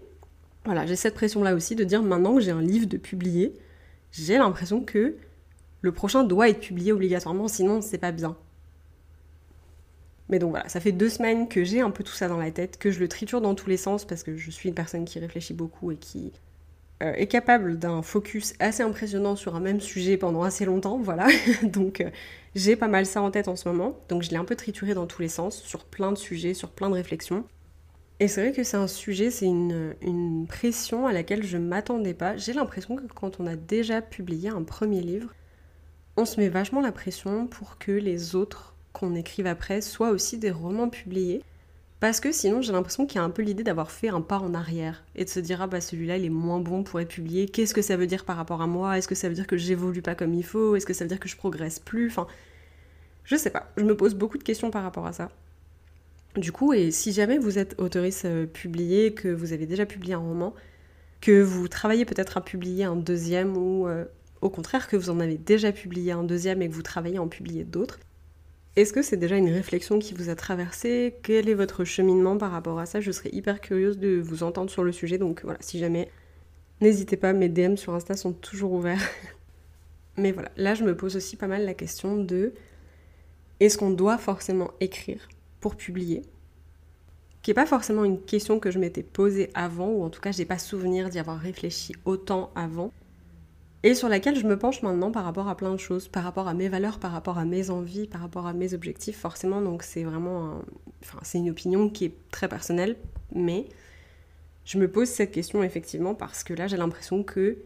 voilà, 0.65 0.85
j'ai 0.87 0.97
cette 0.97 1.15
pression 1.15 1.43
là 1.43 1.55
aussi 1.55 1.75
de 1.75 1.85
dire 1.85 2.03
maintenant 2.03 2.35
que 2.35 2.41
j'ai 2.41 2.51
un 2.51 2.61
livre 2.63 2.87
de 2.87 2.99
publier, 2.99 3.55
j'ai 4.13 4.37
l'impression 4.37 4.83
que 4.83 5.17
le 5.81 5.93
prochain 5.93 6.25
doit 6.25 6.51
être 6.51 6.61
publié 6.61 6.93
obligatoirement, 6.93 7.49
sinon 7.49 7.81
c'est 7.81 7.99
pas 7.99 8.13
bien. 8.13 8.37
Mais 10.29 10.39
donc 10.39 10.51
voilà, 10.51 10.69
ça 10.69 10.81
fait 10.81 10.93
deux 10.93 11.09
semaines 11.09 11.49
que 11.49 11.65
j'ai 11.65 11.81
un 11.81 11.91
peu 11.91 12.05
tout 12.05 12.13
ça 12.13 12.29
dans 12.29 12.37
la 12.37 12.51
tête, 12.51 12.79
que 12.79 12.91
je 12.91 13.01
le 13.01 13.09
triture 13.09 13.41
dans 13.41 13.55
tous 13.55 13.69
les 13.69 13.79
sens 13.79 14.05
parce 14.05 14.23
que 14.23 14.37
je 14.37 14.51
suis 14.51 14.69
une 14.69 14.75
personne 14.75 15.05
qui 15.05 15.19
réfléchit 15.19 15.55
beaucoup 15.55 15.91
et 15.91 15.97
qui 15.97 16.33
est 17.01 17.27
capable 17.27 17.79
d'un 17.79 18.03
focus 18.03 18.55
assez 18.61 18.83
impressionnant 18.83 19.37
sur 19.37 19.57
un 19.57 19.61
même 19.61 19.81
sujet 19.81 20.17
pendant 20.17 20.43
assez 20.43 20.65
longtemps, 20.65 20.99
voilà. 20.99 21.29
Donc 21.63 22.01
euh, 22.01 22.11
j'ai 22.55 22.77
pas 22.77 22.89
mal 22.89 23.07
ça 23.07 23.23
en 23.23 23.31
tête 23.31 23.49
en 23.49 23.57
ce 23.57 23.69
moment. 23.69 23.97
Donc 24.09 24.23
je 24.23 24.31
l'ai 24.31 24.37
un 24.37 24.45
peu 24.45 24.57
trituré 24.57 24.95
dans 24.95 25.07
tous 25.07 25.23
les 25.23 25.29
sens, 25.29 25.63
sur 25.63 25.85
plein 25.85 26.13
de 26.13 26.19
sujets, 26.19 26.55
sur 26.55 26.71
plein 26.71 26.91
de 26.91 26.95
réflexions. 26.95 27.45
Et 28.19 28.29
c'est 28.29 28.43
vrai 28.43 28.53
que 28.53 28.65
c'est 28.65 28.77
un 28.77 28.87
sujet, 28.87 29.31
c'est 29.31 29.47
une, 29.47 29.95
une, 30.03 30.47
pression 30.47 31.07
à 31.07 31.13
laquelle 31.13 31.43
je 31.43 31.57
m'attendais 31.57 32.13
pas. 32.13 32.37
J'ai 32.37 32.53
l'impression 32.53 32.97
que 32.97 33.07
quand 33.15 33.41
on 33.41 33.47
a 33.47 33.57
déjà 33.57 34.03
publié 34.03 34.51
un 34.51 34.63
premier 34.63 35.01
livre, 35.01 35.33
on 36.19 36.27
se 36.27 36.39
met 36.39 36.51
vachement 36.51 36.83
la 36.83 36.93
pression 36.93 37.47
pour 37.47 37.79
que 37.79 37.93
les 37.93 38.35
autres 38.35 38.75
qu'on 38.93 39.15
écrive 39.15 39.47
après 39.47 39.81
soient 39.81 40.11
aussi 40.11 40.37
des 40.37 40.51
romans 40.51 40.91
publiés. 40.91 41.43
Parce 42.01 42.19
que 42.19 42.33
sinon, 42.33 42.63
j'ai 42.63 42.73
l'impression 42.73 43.07
qu'il 43.07 43.17
y 43.17 43.19
a 43.19 43.25
un 43.25 43.31
peu 43.31 43.43
l'idée 43.43 43.63
d'avoir 43.63 43.91
fait 43.91 44.09
un 44.09 44.23
pas 44.23 44.39
en 44.39 44.55
arrière 44.55 45.05
et 45.15 45.25
de 45.25 45.29
se 45.29 45.39
dire 45.39 45.61
ah 45.61 45.67
bah 45.67 45.83
celui-là 45.83 46.17
il 46.17 46.25
est 46.25 46.31
moins 46.31 46.59
bon 46.59 46.83
pour 46.83 46.99
être 46.99 47.09
publié. 47.09 47.47
Qu'est-ce 47.47 47.75
que 47.75 47.83
ça 47.83 47.99
veut 47.99 48.07
dire 48.07 48.25
par 48.25 48.37
rapport 48.37 48.63
à 48.63 48.67
moi? 48.67 48.97
Est-ce 48.97 49.07
que 49.07 49.15
ça 49.15 49.29
veut 49.29 49.35
dire 49.35 49.47
que 49.47 49.59
j'évolue 49.59 50.01
pas 50.01 50.15
comme 50.15 50.33
il 50.33 50.45
faut? 50.45 50.77
Est-ce 50.77 50.87
que 50.87 50.95
ça 50.95 51.05
veut 51.05 51.09
dire 51.09 51.21
que 51.21 51.29
je 51.29 51.37
progresse 51.37 51.79
plus? 51.79 52.09
Enfin, 52.09 52.27
je 53.25 53.37
sais 53.37 53.51
pas. 53.51 53.71
Je 53.77 53.85
me 53.85 53.95
pose 53.95 54.15
beaucoup 54.15 54.39
de 54.39 54.43
questions 54.43 54.71
par 54.71 54.83
rapport 54.83 55.07
à 55.07 55.13
ça. 55.13 55.31
Du 56.37 56.53
coup, 56.53 56.73
et 56.73 56.91
si 56.91 57.13
jamais 57.13 57.39
vous 57.39 57.59
êtes 57.59 57.79
autoriste 57.79 58.25
euh, 58.25 58.47
publié, 58.47 59.13
que 59.13 59.29
vous 59.29 59.53
avez 59.53 59.67
déjà 59.67 59.85
publié 59.85 60.15
un 60.15 60.19
roman, 60.19 60.55
que 61.21 61.43
vous 61.43 61.69
travaillez 61.69 62.05
peut-être 62.07 62.37
à 62.39 62.41
publier 62.41 62.85
un 62.85 62.97
deuxième 62.97 63.57
ou 63.57 63.89
euh, 63.89 64.05
au 64.41 64.49
contraire 64.49 64.89
que 64.89 64.97
vous 64.97 65.11
en 65.11 65.21
avez 65.21 65.37
déjà 65.37 65.73
publié 65.73 66.13
un 66.13 66.23
deuxième 66.23 66.63
et 66.63 66.69
que 66.69 66.75
vous 66.75 66.83
travaillez 66.83 67.19
à 67.19 67.23
en 67.23 67.29
publier 67.29 67.65
d'autres, 67.65 67.99
est-ce 68.81 68.93
que 68.93 69.03
c'est 69.03 69.17
déjà 69.17 69.37
une 69.37 69.51
réflexion 69.51 69.99
qui 69.99 70.15
vous 70.15 70.29
a 70.29 70.35
traversé? 70.35 71.17
Quel 71.23 71.49
est 71.49 71.55
votre 71.55 71.85
cheminement 71.85 72.39
par 72.39 72.51
rapport 72.51 72.79
à 72.79 72.87
ça? 72.87 73.01
Je 73.01 73.13
serais 73.13 73.31
hyper 73.33 73.61
curieuse 73.61 73.99
de 73.99 74.21
vous 74.21 74.43
entendre 74.43 74.71
sur 74.71 74.85
le 74.85 74.93
sujet, 74.93 75.19
donc 75.19 75.43
voilà, 75.45 75.59
si 75.61 75.79
jamais, 75.79 76.11
n'hésitez 76.81 77.17
pas, 77.17 77.33
mes 77.33 77.49
DM 77.49 77.77
sur 77.77 77.95
Insta 77.95 78.17
sont 78.17 78.33
toujours 78.33 78.73
ouverts. 78.73 79.03
Mais 80.17 80.33
voilà, 80.33 80.51
là 80.57 80.75
je 80.75 80.85
me 80.85 80.97
pose 80.97 81.17
aussi 81.17 81.37
pas 81.37 81.47
mal 81.47 81.65
la 81.65 81.75
question 81.75 82.17
de 82.17 82.53
est-ce 83.61 83.79
qu'on 83.79 83.91
doit 83.91 84.19
forcément 84.19 84.71
écrire 84.81 85.29
pour 85.61 85.77
publier? 85.77 86.23
Qui 87.43 87.51
n'est 87.51 87.55
pas 87.55 87.67
forcément 87.67 88.05
une 88.05 88.21
question 88.21 88.61
que 88.61 88.71
je 88.71 88.79
m'étais 88.79 89.03
posée 89.03 89.51
avant, 89.55 89.89
ou 89.89 90.03
en 90.03 90.11
tout 90.11 90.21
cas 90.21 90.33
j'ai 90.33 90.45
pas 90.45 90.59
souvenir 90.59 91.09
d'y 91.09 91.19
avoir 91.19 91.39
réfléchi 91.39 91.95
autant 92.05 92.51
avant 92.55 92.93
et 93.83 93.95
sur 93.95 94.09
laquelle 94.09 94.37
je 94.37 94.47
me 94.47 94.59
penche 94.59 94.83
maintenant 94.83 95.11
par 95.11 95.25
rapport 95.25 95.49
à 95.49 95.57
plein 95.57 95.73
de 95.73 95.79
choses, 95.79 96.09
par 96.09 96.23
rapport 96.23 96.49
à 96.49 96.55
mes 96.55 96.69
valeurs, 96.69 96.99
par 96.99 97.13
rapport 97.13 97.39
à 97.39 97.45
mes 97.45 97.71
envies, 97.71 98.07
par 98.07 98.21
rapport 98.21 98.47
à 98.47 98.53
mes 98.53 98.75
objectifs, 98.75 99.19
forcément. 99.19 99.63
Donc 99.63 99.83
c'est 99.83 100.05
vraiment, 100.05 100.61
enfin 101.03 101.19
c'est 101.23 101.39
une 101.39 101.51
opinion 101.51 101.89
qui 101.89 102.07
est 102.07 102.15
très 102.31 102.49
personnelle, 102.49 102.97
mais 103.35 103.67
je 104.65 104.79
me 104.79 104.91
pose 104.91 105.09
cette 105.09 105.33
question 105.33 105.63
effectivement 105.63 106.15
parce 106.15 106.45
que 106.45 106.53
là 106.53 106.67
j'ai 106.67 106.77
l'impression 106.77 107.23
que 107.23 107.59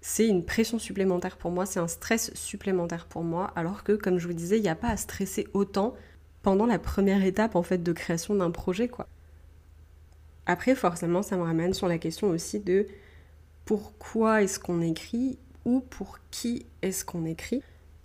c'est 0.00 0.28
une 0.28 0.44
pression 0.44 0.78
supplémentaire 0.78 1.36
pour 1.38 1.50
moi, 1.50 1.66
c'est 1.66 1.80
un 1.80 1.88
stress 1.88 2.32
supplémentaire 2.34 3.06
pour 3.06 3.24
moi, 3.24 3.50
alors 3.56 3.82
que 3.84 3.92
comme 3.92 4.18
je 4.18 4.26
vous 4.26 4.34
disais, 4.34 4.58
il 4.58 4.62
n'y 4.62 4.68
a 4.68 4.76
pas 4.76 4.88
à 4.88 4.96
stresser 4.96 5.48
autant 5.54 5.94
pendant 6.42 6.66
la 6.66 6.78
première 6.78 7.24
étape 7.24 7.56
en 7.56 7.62
fait 7.62 7.82
de 7.82 7.92
création 7.92 8.34
d'un 8.34 8.50
projet 8.50 8.88
quoi. 8.88 9.08
Après 10.46 10.74
forcément 10.74 11.22
ça 11.22 11.36
me 11.36 11.42
ramène 11.42 11.74
sur 11.74 11.88
la 11.88 11.98
question 11.98 12.28
aussi 12.28 12.60
de 12.60 12.86
pourquoi 13.68 14.42
est-ce 14.42 14.58
qu'on 14.58 14.80
écrit 14.80 15.36
ou 15.66 15.80
pour 15.80 16.20
qui 16.30 16.64
est-ce 16.80 17.04
qu'on 17.04 17.26
écrit. 17.26 17.62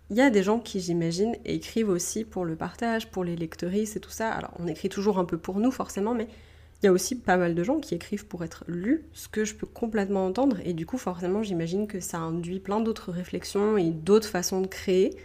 Il 0.09 0.17
y 0.17 0.21
a 0.21 0.29
des 0.29 0.43
gens 0.43 0.59
qui, 0.59 0.81
j'imagine, 0.81 1.37
écrivent 1.45 1.87
aussi 1.87 2.25
pour 2.25 2.43
le 2.43 2.57
partage, 2.57 3.09
pour 3.09 3.23
les 3.23 3.37
lectrices 3.37 3.95
et 3.95 4.01
tout 4.01 4.09
ça. 4.09 4.29
Alors, 4.29 4.51
on 4.59 4.67
écrit 4.67 4.89
toujours 4.89 5.19
un 5.19 5.23
peu 5.23 5.37
pour 5.37 5.61
nous, 5.61 5.71
forcément, 5.71 6.13
mais 6.13 6.27
il 6.81 6.87
y 6.87 6.89
a 6.89 6.91
aussi 6.91 7.15
pas 7.15 7.37
mal 7.37 7.55
de 7.55 7.63
gens 7.63 7.79
qui 7.79 7.95
écrivent 7.95 8.25
pour 8.25 8.43
être 8.43 8.65
lus, 8.67 9.05
ce 9.13 9.29
que 9.29 9.45
je 9.45 9.55
peux 9.55 9.65
complètement 9.65 10.25
entendre. 10.25 10.57
Et 10.65 10.73
du 10.73 10.85
coup, 10.85 10.97
forcément, 10.97 11.43
j'imagine 11.43 11.87
que 11.87 12.01
ça 12.01 12.17
induit 12.17 12.59
plein 12.59 12.81
d'autres 12.81 13.13
réflexions 13.13 13.77
et 13.77 13.91
d'autres 13.91 14.27
façons 14.27 14.59
de 14.59 14.67
créer 14.67 15.15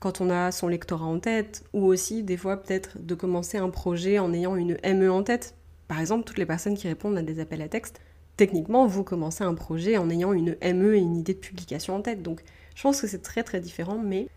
quand 0.00 0.20
on 0.20 0.30
a 0.30 0.50
son 0.50 0.66
lectorat 0.66 1.06
en 1.06 1.20
tête, 1.20 1.62
ou 1.72 1.84
aussi 1.84 2.24
des 2.24 2.36
fois 2.36 2.56
peut-être 2.56 2.98
de 3.00 3.14
commencer 3.14 3.56
un 3.56 3.70
projet 3.70 4.18
en 4.18 4.32
ayant 4.32 4.56
une 4.56 4.78
ME 4.82 5.12
en 5.12 5.22
tête. 5.22 5.54
Par 5.86 6.00
exemple, 6.00 6.24
toutes 6.24 6.38
les 6.38 6.46
personnes 6.46 6.76
qui 6.76 6.88
répondent 6.88 7.16
à 7.16 7.22
des 7.22 7.38
appels 7.38 7.62
à 7.62 7.68
texte, 7.68 8.00
techniquement, 8.38 8.86
vous 8.86 9.04
commencez 9.04 9.44
un 9.44 9.52
projet 9.52 9.98
en 9.98 10.08
ayant 10.08 10.32
une 10.32 10.56
ME 10.62 10.94
et 10.94 10.98
une 10.98 11.16
idée 11.16 11.34
de 11.34 11.38
publication 11.38 11.96
en 11.96 12.00
tête. 12.00 12.22
Donc 12.22 12.42
je 12.74 12.82
pense 12.82 13.02
que 13.02 13.06
c'est 13.06 13.20
très 13.20 13.42
très 13.42 13.60
différent, 13.60 13.98
mais 14.02 14.28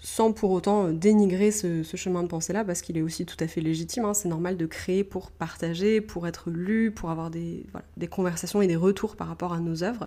sans 0.00 0.32
pour 0.32 0.52
autant 0.52 0.90
dénigrer 0.90 1.50
ce, 1.50 1.82
chemin 1.82 2.22
de 2.22 2.28
pensée-là, 2.28 2.64
parce 2.64 2.82
qu'il 2.82 2.96
est 2.96 3.02
aussi 3.02 3.26
tout 3.26 3.38
à 3.40 3.48
fait 3.48 3.60
légitime. 3.62 4.04
Hein. 4.04 4.14
C'est 4.14 4.28
normal 4.28 4.56
de 4.56 4.66
créer 4.66 5.02
pour 5.02 5.32
partager, 5.32 6.00
pour 6.00 6.28
être 6.28 6.50
lu, 6.50 6.92
pour 6.92 7.10
avoir 7.10 7.30
des, 7.30 7.64
conversations 8.08 8.62
et 8.62 8.68
des 8.68 8.76
retours 8.76 9.16
par 9.16 9.26
rapport 9.26 9.54
à 9.54 9.58
nos 9.58 9.82
œuvres. 9.82 10.06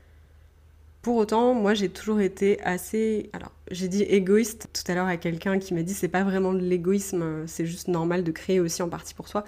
Pour 1.01 1.15
autant, 1.15 1.55
moi 1.55 1.73
j'ai 1.73 1.89
toujours 1.89 2.19
été 2.19 2.61
assez. 2.61 3.31
Alors, 3.33 3.51
j'ai 3.71 3.87
dit 3.87 4.03
égoïste 4.03 4.67
tout 4.71 4.89
à 4.89 4.93
l'heure 4.93 5.07
à 5.07 5.17
quelqu'un 5.17 5.57
qui 5.57 5.73
m'a 5.73 5.81
dit 5.81 5.95
c'est 5.95 6.07
pas 6.07 6.23
vraiment 6.23 6.53
de 6.53 6.59
l'égoïsme, 6.59 7.47
c'est 7.47 7.65
juste 7.65 7.87
normal 7.87 8.23
de 8.23 8.31
créer 8.31 8.59
aussi 8.59 8.83
en 8.83 8.89
partie 8.89 9.15
pour 9.15 9.27
soi. 9.27 9.45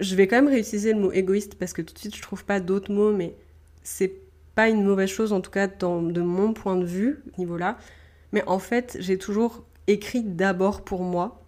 Je 0.00 0.14
vais 0.14 0.26
quand 0.26 0.36
même 0.36 0.48
réutiliser 0.48 0.92
le 0.92 1.00
mot 1.00 1.12
égoïste 1.12 1.54
parce 1.56 1.72
que 1.72 1.82
tout 1.82 1.94
de 1.94 1.98
suite 1.98 2.16
je 2.16 2.22
trouve 2.22 2.44
pas 2.44 2.60
d'autres 2.60 2.92
mots, 2.92 3.12
mais 3.12 3.34
c'est 3.82 4.12
pas 4.54 4.68
une 4.68 4.84
mauvaise 4.84 5.08
chose 5.08 5.32
en 5.32 5.40
tout 5.40 5.50
cas 5.50 5.66
de 5.66 6.20
mon 6.20 6.52
point 6.52 6.76
de 6.76 6.84
vue, 6.84 7.22
niveau-là. 7.38 7.78
Mais 8.32 8.42
en 8.46 8.58
fait, 8.58 8.96
j'ai 9.00 9.18
toujours 9.18 9.64
écrit 9.86 10.22
d'abord 10.22 10.82
pour 10.82 11.02
moi 11.02 11.42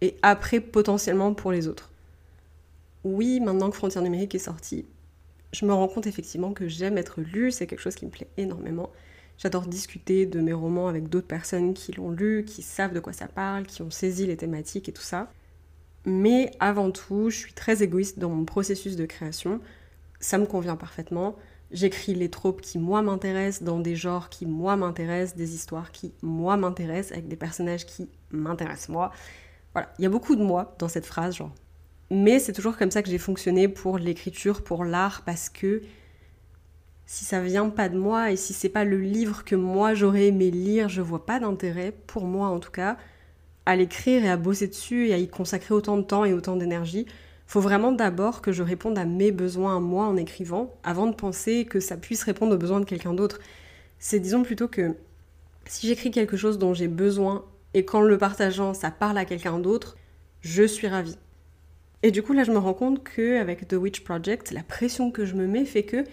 et 0.00 0.16
après 0.22 0.60
potentiellement 0.60 1.34
pour 1.34 1.52
les 1.52 1.68
autres. 1.68 1.90
Oui, 3.04 3.40
maintenant 3.40 3.70
que 3.70 3.76
Frontières 3.76 4.02
numériques 4.02 4.34
est 4.34 4.38
sorti, 4.38 4.84
je 5.52 5.64
me 5.64 5.72
rends 5.72 5.88
compte 5.88 6.06
effectivement 6.06 6.52
que 6.52 6.68
j'aime 6.68 6.98
être 6.98 7.20
lu, 7.20 7.50
c'est 7.50 7.66
quelque 7.66 7.80
chose 7.80 7.94
qui 7.94 8.06
me 8.06 8.10
plaît 8.10 8.28
énormément. 8.36 8.90
J'adore 9.38 9.66
discuter 9.66 10.26
de 10.26 10.40
mes 10.40 10.52
romans 10.52 10.88
avec 10.88 11.08
d'autres 11.08 11.26
personnes 11.26 11.72
qui 11.72 11.92
l'ont 11.92 12.10
lu, 12.10 12.44
qui 12.46 12.62
savent 12.62 12.92
de 12.92 13.00
quoi 13.00 13.12
ça 13.12 13.26
parle, 13.26 13.64
qui 13.64 13.80
ont 13.82 13.90
saisi 13.90 14.26
les 14.26 14.36
thématiques 14.36 14.88
et 14.88 14.92
tout 14.92 15.02
ça. 15.02 15.32
Mais 16.04 16.50
avant 16.60 16.90
tout, 16.90 17.30
je 17.30 17.36
suis 17.36 17.52
très 17.52 17.82
égoïste 17.82 18.18
dans 18.18 18.30
mon 18.30 18.44
processus 18.44 18.96
de 18.96 19.06
création. 19.06 19.60
Ça 20.18 20.38
me 20.38 20.46
convient 20.46 20.76
parfaitement. 20.76 21.36
J'écris 21.70 22.14
les 22.14 22.30
tropes 22.30 22.60
qui 22.60 22.78
moi 22.78 23.02
m'intéressent, 23.02 23.62
dans 23.62 23.78
des 23.78 23.94
genres 23.94 24.28
qui 24.28 24.46
moi 24.46 24.76
m'intéressent, 24.76 25.36
des 25.36 25.54
histoires 25.54 25.92
qui 25.92 26.12
moi 26.22 26.56
m'intéressent, 26.56 27.12
avec 27.12 27.28
des 27.28 27.36
personnages 27.36 27.86
qui 27.86 28.08
m'intéressent 28.30 28.88
moi. 28.88 29.12
Voilà, 29.72 29.92
il 29.98 30.02
y 30.02 30.06
a 30.06 30.10
beaucoup 30.10 30.34
de 30.34 30.42
moi 30.42 30.74
dans 30.78 30.88
cette 30.88 31.06
phrase, 31.06 31.36
genre 31.36 31.54
mais 32.10 32.40
c'est 32.40 32.52
toujours 32.52 32.76
comme 32.76 32.90
ça 32.90 33.02
que 33.02 33.08
j'ai 33.08 33.18
fonctionné 33.18 33.68
pour 33.68 33.96
l'écriture, 33.98 34.62
pour 34.62 34.84
l'art, 34.84 35.22
parce 35.24 35.48
que 35.48 35.82
si 37.06 37.24
ça 37.24 37.40
vient 37.40 37.68
pas 37.70 37.88
de 37.88 37.96
moi 37.96 38.32
et 38.32 38.36
si 38.36 38.52
c'est 38.52 38.68
pas 38.68 38.84
le 38.84 39.00
livre 39.00 39.44
que 39.44 39.54
moi 39.54 39.94
j'aurais 39.94 40.26
aimé 40.26 40.50
lire, 40.50 40.88
je 40.88 41.02
vois 41.02 41.24
pas 41.24 41.38
d'intérêt, 41.38 41.92
pour 42.08 42.24
moi 42.24 42.48
en 42.48 42.58
tout 42.58 42.72
cas, 42.72 42.96
à 43.66 43.76
l'écrire 43.76 44.24
et 44.24 44.30
à 44.30 44.36
bosser 44.36 44.68
dessus 44.68 45.08
et 45.08 45.14
à 45.14 45.18
y 45.18 45.28
consacrer 45.28 45.74
autant 45.74 45.96
de 45.96 46.02
temps 46.02 46.24
et 46.24 46.32
autant 46.32 46.56
d'énergie. 46.56 47.06
Faut 47.46 47.60
vraiment 47.60 47.92
d'abord 47.92 48.42
que 48.42 48.52
je 48.52 48.62
réponde 48.62 48.96
à 48.98 49.04
mes 49.04 49.32
besoins 49.32 49.76
à 49.76 49.80
moi 49.80 50.06
en 50.06 50.16
écrivant, 50.16 50.72
avant 50.84 51.06
de 51.06 51.14
penser 51.14 51.64
que 51.64 51.80
ça 51.80 51.96
puisse 51.96 52.22
répondre 52.22 52.54
aux 52.54 52.58
besoins 52.58 52.80
de 52.80 52.84
quelqu'un 52.84 53.14
d'autre. 53.14 53.40
C'est 53.98 54.20
disons 54.20 54.42
plutôt 54.42 54.68
que 54.68 54.94
si 55.66 55.86
j'écris 55.86 56.10
quelque 56.10 56.36
chose 56.36 56.58
dont 56.58 56.74
j'ai 56.74 56.88
besoin 56.88 57.44
et 57.74 57.84
qu'en 57.84 58.00
le 58.00 58.18
partageant 58.18 58.74
ça 58.74 58.90
parle 58.90 59.18
à 59.18 59.24
quelqu'un 59.24 59.58
d'autre, 59.58 59.96
je 60.40 60.62
suis 60.62 60.88
ravie. 60.88 61.18
Et 62.02 62.10
du 62.10 62.22
coup, 62.22 62.32
là, 62.32 62.44
je 62.44 62.52
me 62.52 62.58
rends 62.58 62.74
compte 62.74 63.04
qu'avec 63.04 63.68
The 63.68 63.74
Witch 63.74 64.00
Project, 64.00 64.52
la 64.52 64.62
pression 64.62 65.10
que 65.10 65.26
je 65.26 65.34
me 65.34 65.46
mets 65.46 65.66
fait 65.66 65.82
que 65.82 66.04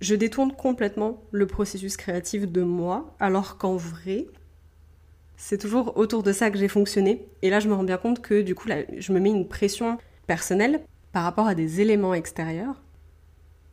je 0.00 0.14
détourne 0.14 0.52
complètement 0.52 1.22
le 1.32 1.46
processus 1.46 1.96
créatif 1.96 2.46
de 2.46 2.62
moi, 2.62 3.14
alors 3.18 3.58
qu'en 3.58 3.76
vrai, 3.76 4.26
c'est 5.36 5.58
toujours 5.58 5.96
autour 5.96 6.22
de 6.22 6.32
ça 6.32 6.50
que 6.50 6.58
j'ai 6.58 6.68
fonctionné. 6.68 7.26
Et 7.42 7.50
là, 7.50 7.60
je 7.60 7.68
me 7.68 7.74
rends 7.74 7.84
bien 7.84 7.96
compte 7.96 8.22
que 8.22 8.42
du 8.42 8.54
coup, 8.54 8.68
je 8.96 9.12
me 9.12 9.20
mets 9.20 9.30
une 9.30 9.48
pression 9.48 9.98
personnelle 10.26 10.80
par 11.12 11.24
rapport 11.24 11.46
à 11.46 11.54
des 11.54 11.80
éléments 11.80 12.14
extérieurs. 12.14 12.82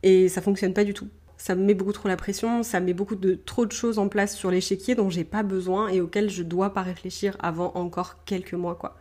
Et 0.04 0.30
ça 0.30 0.42
fonctionne 0.42 0.74
pas 0.74 0.84
du 0.84 0.94
tout. 0.94 1.08
Ça 1.38 1.56
me 1.56 1.64
met 1.64 1.74
beaucoup 1.74 1.94
trop 1.94 2.08
la 2.08 2.18
pression, 2.18 2.62
ça 2.62 2.80
met 2.80 2.94
beaucoup 2.94 3.16
trop 3.46 3.66
de 3.66 3.72
choses 3.72 3.98
en 3.98 4.08
place 4.10 4.36
sur 4.36 4.52
l'échiquier 4.52 4.94
dont 4.94 5.10
j'ai 5.10 5.24
pas 5.24 5.42
besoin 5.42 5.88
et 5.90 6.00
auxquelles 6.00 6.30
je 6.30 6.44
dois 6.44 6.72
pas 6.72 6.84
réfléchir 6.84 7.36
avant 7.40 7.72
encore 7.74 8.24
quelques 8.26 8.54
mois, 8.54 8.76
quoi. 8.76 8.96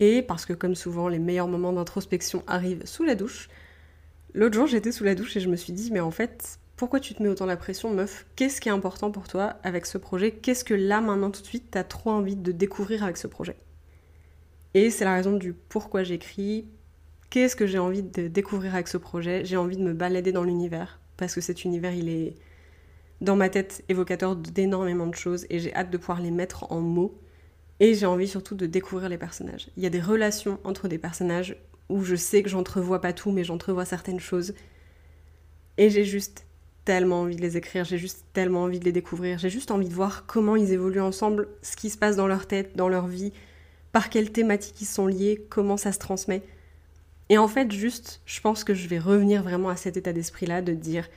Et 0.00 0.20
parce 0.22 0.44
que 0.44 0.52
comme 0.52 0.74
souvent, 0.74 1.08
les 1.08 1.18
meilleurs 1.18 1.48
moments 1.48 1.72
d'introspection 1.72 2.42
arrivent 2.46 2.84
sous 2.84 3.04
la 3.04 3.14
douche. 3.14 3.48
L'autre 4.34 4.54
jour, 4.54 4.66
j'étais 4.66 4.92
sous 4.92 5.04
la 5.04 5.14
douche 5.14 5.36
et 5.36 5.40
je 5.40 5.48
me 5.48 5.56
suis 5.56 5.72
dit, 5.72 5.90
mais 5.90 6.00
en 6.00 6.10
fait, 6.10 6.59
pourquoi 6.80 6.98
tu 6.98 7.12
te 7.12 7.22
mets 7.22 7.28
autant 7.28 7.44
la 7.44 7.58
pression, 7.58 7.90
meuf? 7.90 8.24
Qu'est-ce 8.36 8.58
qui 8.58 8.70
est 8.70 8.72
important 8.72 9.10
pour 9.10 9.28
toi 9.28 9.56
avec 9.64 9.84
ce 9.84 9.98
projet? 9.98 10.30
Qu'est-ce 10.30 10.64
que 10.64 10.72
là, 10.72 11.02
maintenant, 11.02 11.30
tout 11.30 11.42
de 11.42 11.46
suite, 11.46 11.66
t'as 11.70 11.84
trop 11.84 12.08
envie 12.08 12.36
de 12.36 12.52
découvrir 12.52 13.04
avec 13.04 13.18
ce 13.18 13.26
projet? 13.26 13.56
Et 14.72 14.88
c'est 14.88 15.04
la 15.04 15.12
raison 15.12 15.36
du 15.36 15.52
pourquoi 15.52 16.04
j'écris. 16.04 16.66
Qu'est-ce 17.28 17.54
que 17.54 17.66
j'ai 17.66 17.78
envie 17.78 18.02
de 18.02 18.28
découvrir 18.28 18.72
avec 18.74 18.88
ce 18.88 18.96
projet? 18.96 19.44
J'ai 19.44 19.58
envie 19.58 19.76
de 19.76 19.82
me 19.82 19.92
balader 19.92 20.32
dans 20.32 20.42
l'univers. 20.42 21.00
Parce 21.18 21.34
que 21.34 21.42
cet 21.42 21.66
univers, 21.66 21.92
il 21.92 22.08
est 22.08 22.34
dans 23.20 23.36
ma 23.36 23.50
tête 23.50 23.84
évocateur 23.90 24.34
d'énormément 24.34 25.06
de 25.06 25.14
choses 25.14 25.44
et 25.50 25.58
j'ai 25.58 25.74
hâte 25.74 25.90
de 25.90 25.98
pouvoir 25.98 26.22
les 26.22 26.30
mettre 26.30 26.72
en 26.72 26.80
mots 26.80 27.14
et 27.80 27.92
j'ai 27.92 28.06
envie 28.06 28.26
surtout 28.26 28.54
de 28.54 28.64
découvrir 28.64 29.10
les 29.10 29.18
personnages. 29.18 29.68
Il 29.76 29.82
y 29.82 29.86
a 29.86 29.90
des 29.90 30.00
relations 30.00 30.58
entre 30.64 30.88
des 30.88 30.96
personnages 30.96 31.56
où 31.90 32.02
je 32.02 32.16
sais 32.16 32.42
que 32.42 32.48
j'entrevois 32.48 33.02
pas 33.02 33.12
tout, 33.12 33.32
mais 33.32 33.44
j'entrevois 33.44 33.84
certaines 33.84 34.18
choses. 34.18 34.54
Et 35.76 35.90
j'ai 35.90 36.06
juste 36.06 36.46
tellement 36.90 37.20
envie 37.20 37.36
de 37.36 37.40
les 37.40 37.56
écrire, 37.56 37.84
j'ai 37.84 37.98
juste 37.98 38.24
tellement 38.32 38.64
envie 38.64 38.80
de 38.80 38.84
les 38.84 38.90
découvrir, 38.90 39.38
j'ai 39.38 39.48
juste 39.48 39.70
envie 39.70 39.88
de 39.88 39.94
voir 39.94 40.26
comment 40.26 40.56
ils 40.56 40.72
évoluent 40.72 41.00
ensemble, 41.00 41.46
ce 41.62 41.76
qui 41.76 41.88
se 41.88 41.96
passe 41.96 42.16
dans 42.16 42.26
leur 42.26 42.48
tête, 42.48 42.74
dans 42.74 42.88
leur 42.88 43.06
vie, 43.06 43.32
par 43.92 44.10
quelles 44.10 44.32
thématiques 44.32 44.80
ils 44.80 44.86
sont 44.86 45.06
liés, 45.06 45.46
comment 45.50 45.76
ça 45.76 45.92
se 45.92 46.00
transmet. 46.00 46.42
Et 47.28 47.38
en 47.38 47.46
fait, 47.46 47.70
juste, 47.70 48.22
je 48.26 48.40
pense 48.40 48.64
que 48.64 48.74
je 48.74 48.88
vais 48.88 48.98
revenir 48.98 49.44
vraiment 49.44 49.68
à 49.68 49.76
cet 49.76 49.96
état 49.96 50.12
d'esprit-là 50.12 50.62
de 50.62 50.72
dire 50.72 51.08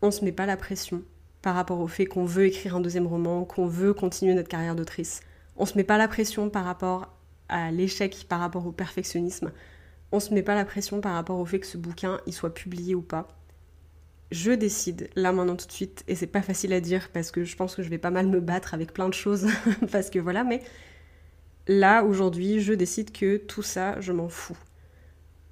on 0.00 0.12
se 0.12 0.24
met 0.24 0.30
pas 0.30 0.46
la 0.46 0.56
pression 0.56 1.02
par 1.42 1.56
rapport 1.56 1.80
au 1.80 1.88
fait 1.88 2.06
qu'on 2.06 2.24
veut 2.24 2.46
écrire 2.46 2.76
un 2.76 2.80
deuxième 2.80 3.08
roman, 3.08 3.44
qu'on 3.44 3.66
veut 3.66 3.92
continuer 3.92 4.34
notre 4.34 4.48
carrière 4.48 4.76
d'autrice. 4.76 5.22
On 5.56 5.66
se 5.66 5.76
met 5.76 5.82
pas 5.82 5.98
la 5.98 6.06
pression 6.06 6.50
par 6.50 6.64
rapport 6.64 7.08
à 7.48 7.72
l'échec, 7.72 8.26
par 8.28 8.38
rapport 8.38 8.64
au 8.64 8.70
perfectionnisme. 8.70 9.50
On 10.12 10.20
se 10.20 10.32
met 10.32 10.44
pas 10.44 10.54
la 10.54 10.64
pression 10.64 11.00
par 11.00 11.14
rapport 11.14 11.40
au 11.40 11.46
fait 11.46 11.58
que 11.58 11.66
ce 11.66 11.78
bouquin 11.78 12.20
il 12.28 12.32
soit 12.32 12.54
publié 12.54 12.94
ou 12.94 13.02
pas. 13.02 13.26
Je 14.30 14.52
décide 14.52 15.10
là 15.16 15.32
maintenant 15.32 15.56
tout 15.56 15.66
de 15.66 15.72
suite 15.72 16.04
et 16.06 16.14
c'est 16.14 16.26
pas 16.26 16.42
facile 16.42 16.72
à 16.72 16.80
dire 16.80 17.10
parce 17.12 17.30
que 17.30 17.44
je 17.44 17.56
pense 17.56 17.74
que 17.74 17.82
je 17.82 17.88
vais 17.88 17.98
pas 17.98 18.10
mal 18.10 18.28
me 18.28 18.40
battre 18.40 18.74
avec 18.74 18.92
plein 18.92 19.08
de 19.08 19.14
choses 19.14 19.48
parce 19.92 20.08
que 20.08 20.18
voilà 20.20 20.44
mais 20.44 20.62
là 21.66 22.04
aujourd'hui 22.04 22.60
je 22.60 22.72
décide 22.72 23.10
que 23.10 23.38
tout 23.38 23.62
ça 23.62 24.00
je 24.00 24.12
m'en 24.12 24.28
fous. 24.28 24.58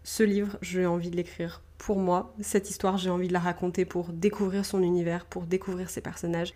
Ce 0.04 0.22
livre 0.22 0.56
j'ai 0.62 0.86
envie 0.86 1.10
de 1.10 1.16
l'écrire 1.16 1.62
pour 1.76 1.98
moi, 1.98 2.34
cette 2.40 2.70
histoire 2.70 2.98
j'ai 2.98 3.10
envie 3.10 3.28
de 3.28 3.32
la 3.32 3.38
raconter 3.40 3.84
pour 3.84 4.12
découvrir 4.12 4.64
son 4.64 4.82
univers, 4.82 5.24
pour 5.24 5.44
découvrir 5.44 5.90
ses 5.90 6.00
personnages. 6.00 6.54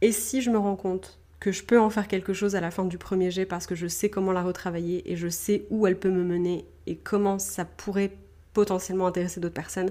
Et 0.00 0.12
si 0.12 0.42
je 0.42 0.50
me 0.50 0.58
rends 0.58 0.76
compte 0.76 1.20
que 1.40 1.52
je 1.52 1.64
peux 1.64 1.80
en 1.80 1.90
faire 1.90 2.06
quelque 2.06 2.32
chose 2.32 2.54
à 2.54 2.60
la 2.60 2.70
fin 2.70 2.84
du 2.84 2.98
premier 2.98 3.30
jet 3.30 3.46
parce 3.46 3.66
que 3.66 3.74
je 3.74 3.86
sais 3.86 4.10
comment 4.10 4.32
la 4.32 4.42
retravailler 4.42 5.10
et 5.10 5.16
je 5.16 5.28
sais 5.28 5.66
où 5.70 5.86
elle 5.86 5.98
peut 5.98 6.10
me 6.10 6.22
mener 6.22 6.66
et 6.86 6.96
comment 6.96 7.38
ça 7.38 7.64
pourrait 7.64 8.12
potentiellement 8.52 9.06
intéresser 9.06 9.40
d'autres 9.40 9.54
personnes, 9.54 9.90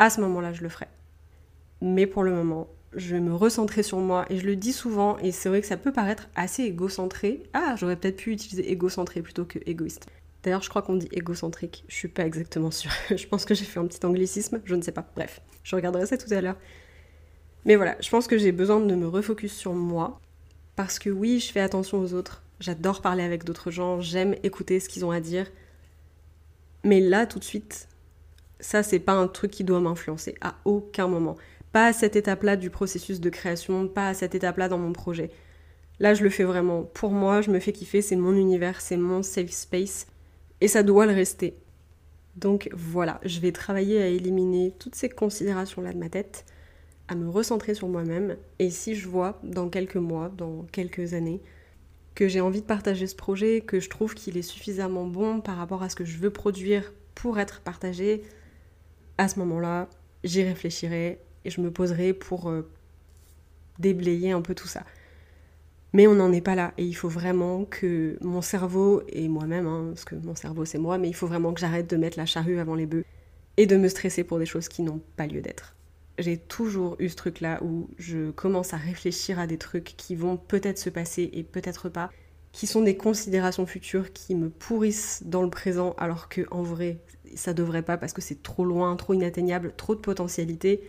à 0.00 0.08
ce 0.08 0.20
moment-là, 0.22 0.52
je 0.52 0.62
le 0.62 0.68
ferai. 0.70 0.88
Mais 1.82 2.06
pour 2.06 2.24
le 2.24 2.32
moment, 2.32 2.68
je 2.96 3.14
vais 3.14 3.20
me 3.20 3.34
recentrer 3.34 3.82
sur 3.82 3.98
moi 3.98 4.24
et 4.30 4.38
je 4.38 4.46
le 4.46 4.56
dis 4.56 4.72
souvent 4.72 5.18
et 5.18 5.30
c'est 5.30 5.50
vrai 5.50 5.60
que 5.60 5.66
ça 5.66 5.76
peut 5.76 5.92
paraître 5.92 6.28
assez 6.34 6.62
égocentré. 6.64 7.42
Ah, 7.52 7.74
j'aurais 7.76 7.96
peut-être 7.96 8.16
pu 8.16 8.32
utiliser 8.32 8.72
égocentré 8.72 9.20
plutôt 9.20 9.44
que 9.44 9.58
égoïste. 9.66 10.06
D'ailleurs, 10.42 10.62
je 10.62 10.70
crois 10.70 10.80
qu'on 10.80 10.96
dit 10.96 11.08
égocentrique, 11.12 11.84
je 11.86 11.94
suis 11.94 12.08
pas 12.08 12.24
exactement 12.24 12.70
sûre. 12.70 12.90
je 13.14 13.26
pense 13.26 13.44
que 13.44 13.54
j'ai 13.54 13.66
fait 13.66 13.78
un 13.78 13.86
petit 13.86 14.04
anglicisme, 14.04 14.62
je 14.64 14.74
ne 14.74 14.80
sais 14.80 14.90
pas. 14.90 15.06
Bref, 15.14 15.42
je 15.62 15.76
regarderai 15.76 16.06
ça 16.06 16.16
tout 16.16 16.32
à 16.32 16.40
l'heure. 16.40 16.56
Mais 17.66 17.76
voilà, 17.76 17.94
je 18.00 18.08
pense 18.08 18.26
que 18.26 18.38
j'ai 18.38 18.52
besoin 18.52 18.80
de 18.80 18.94
me 18.94 19.06
refocus 19.06 19.52
sur 19.52 19.74
moi 19.74 20.18
parce 20.76 20.98
que 20.98 21.10
oui, 21.10 21.40
je 21.40 21.52
fais 21.52 21.60
attention 21.60 22.00
aux 22.00 22.14
autres. 22.14 22.42
J'adore 22.58 23.02
parler 23.02 23.22
avec 23.22 23.44
d'autres 23.44 23.70
gens, 23.70 24.00
j'aime 24.00 24.34
écouter 24.42 24.80
ce 24.80 24.88
qu'ils 24.88 25.04
ont 25.04 25.10
à 25.10 25.20
dire. 25.20 25.46
Mais 26.84 27.00
là, 27.00 27.26
tout 27.26 27.38
de 27.38 27.44
suite, 27.44 27.86
ça, 28.60 28.82
c'est 28.82 28.98
pas 28.98 29.12
un 29.12 29.28
truc 29.28 29.50
qui 29.50 29.64
doit 29.64 29.80
m'influencer 29.80 30.34
à 30.40 30.56
aucun 30.64 31.08
moment. 31.08 31.36
Pas 31.72 31.86
à 31.86 31.92
cette 31.92 32.16
étape-là 32.16 32.56
du 32.56 32.70
processus 32.70 33.20
de 33.20 33.30
création, 33.30 33.88
pas 33.88 34.08
à 34.08 34.14
cette 34.14 34.34
étape-là 34.34 34.68
dans 34.68 34.78
mon 34.78 34.92
projet. 34.92 35.30
Là, 35.98 36.14
je 36.14 36.24
le 36.24 36.30
fais 36.30 36.44
vraiment. 36.44 36.82
Pour 36.82 37.10
moi, 37.10 37.42
je 37.42 37.50
me 37.50 37.60
fais 37.60 37.72
kiffer, 37.72 38.02
c'est 38.02 38.16
mon 38.16 38.34
univers, 38.34 38.80
c'est 38.80 38.96
mon 38.96 39.22
safe 39.22 39.50
space. 39.50 40.06
Et 40.60 40.68
ça 40.68 40.82
doit 40.82 41.06
le 41.06 41.12
rester. 41.12 41.56
Donc 42.36 42.68
voilà, 42.72 43.20
je 43.24 43.40
vais 43.40 43.52
travailler 43.52 44.02
à 44.02 44.06
éliminer 44.06 44.72
toutes 44.78 44.94
ces 44.94 45.08
considérations-là 45.08 45.92
de 45.92 45.98
ma 45.98 46.08
tête 46.08 46.44
à 47.08 47.14
me 47.16 47.28
recentrer 47.28 47.74
sur 47.74 47.88
moi-même. 47.88 48.36
Et 48.58 48.70
si 48.70 48.94
je 48.94 49.08
vois 49.08 49.40
dans 49.42 49.68
quelques 49.68 49.96
mois, 49.96 50.30
dans 50.36 50.64
quelques 50.72 51.12
années, 51.12 51.42
que 52.14 52.28
j'ai 52.28 52.40
envie 52.40 52.60
de 52.60 52.66
partager 52.66 53.06
ce 53.06 53.16
projet, 53.16 53.60
que 53.60 53.80
je 53.80 53.90
trouve 53.90 54.14
qu'il 54.14 54.36
est 54.36 54.42
suffisamment 54.42 55.06
bon 55.06 55.40
par 55.40 55.56
rapport 55.56 55.82
à 55.82 55.88
ce 55.88 55.96
que 55.96 56.04
je 56.04 56.18
veux 56.18 56.30
produire 56.30 56.92
pour 57.14 57.38
être 57.38 57.60
partagé, 57.60 58.22
à 59.20 59.28
ce 59.28 59.38
moment-là, 59.40 59.86
j'y 60.24 60.42
réfléchirai 60.42 61.18
et 61.44 61.50
je 61.50 61.60
me 61.60 61.70
poserai 61.70 62.14
pour 62.14 62.48
euh, 62.48 62.66
déblayer 63.78 64.32
un 64.32 64.40
peu 64.40 64.54
tout 64.54 64.66
ça. 64.66 64.82
Mais 65.92 66.06
on 66.06 66.14
n'en 66.14 66.32
est 66.32 66.40
pas 66.40 66.54
là 66.54 66.72
et 66.78 66.86
il 66.86 66.94
faut 66.94 67.10
vraiment 67.10 67.66
que 67.66 68.16
mon 68.22 68.40
cerveau 68.40 69.02
et 69.08 69.28
moi-même, 69.28 69.66
hein, 69.66 69.88
parce 69.88 70.06
que 70.06 70.14
mon 70.14 70.34
cerveau 70.34 70.64
c'est 70.64 70.78
moi, 70.78 70.96
mais 70.96 71.08
il 71.08 71.14
faut 71.14 71.26
vraiment 71.26 71.52
que 71.52 71.60
j'arrête 71.60 71.90
de 71.90 71.98
mettre 71.98 72.16
la 72.16 72.24
charrue 72.24 72.60
avant 72.60 72.74
les 72.74 72.86
bœufs 72.86 73.04
et 73.58 73.66
de 73.66 73.76
me 73.76 73.88
stresser 73.88 74.24
pour 74.24 74.38
des 74.38 74.46
choses 74.46 74.68
qui 74.68 74.80
n'ont 74.80 75.02
pas 75.16 75.26
lieu 75.26 75.42
d'être. 75.42 75.76
J'ai 76.18 76.38
toujours 76.38 76.96
eu 76.98 77.10
ce 77.10 77.16
truc-là 77.16 77.62
où 77.62 77.90
je 77.98 78.30
commence 78.30 78.72
à 78.72 78.78
réfléchir 78.78 79.38
à 79.38 79.46
des 79.46 79.58
trucs 79.58 79.96
qui 79.98 80.14
vont 80.14 80.38
peut-être 80.38 80.78
se 80.78 80.88
passer 80.88 81.28
et 81.34 81.42
peut-être 81.42 81.90
pas, 81.90 82.10
qui 82.52 82.66
sont 82.66 82.80
des 82.80 82.96
considérations 82.96 83.66
futures 83.66 84.14
qui 84.14 84.34
me 84.34 84.48
pourrissent 84.48 85.22
dans 85.26 85.42
le 85.42 85.50
présent 85.50 85.94
alors 85.98 86.30
que 86.30 86.46
en 86.50 86.62
vrai 86.62 86.98
ça 87.34 87.54
devrait 87.54 87.82
pas 87.82 87.96
parce 87.96 88.12
que 88.12 88.20
c'est 88.22 88.42
trop 88.42 88.64
loin, 88.64 88.94
trop 88.96 89.14
inatteignable, 89.14 89.72
trop 89.76 89.94
de 89.94 90.00
potentialité. 90.00 90.82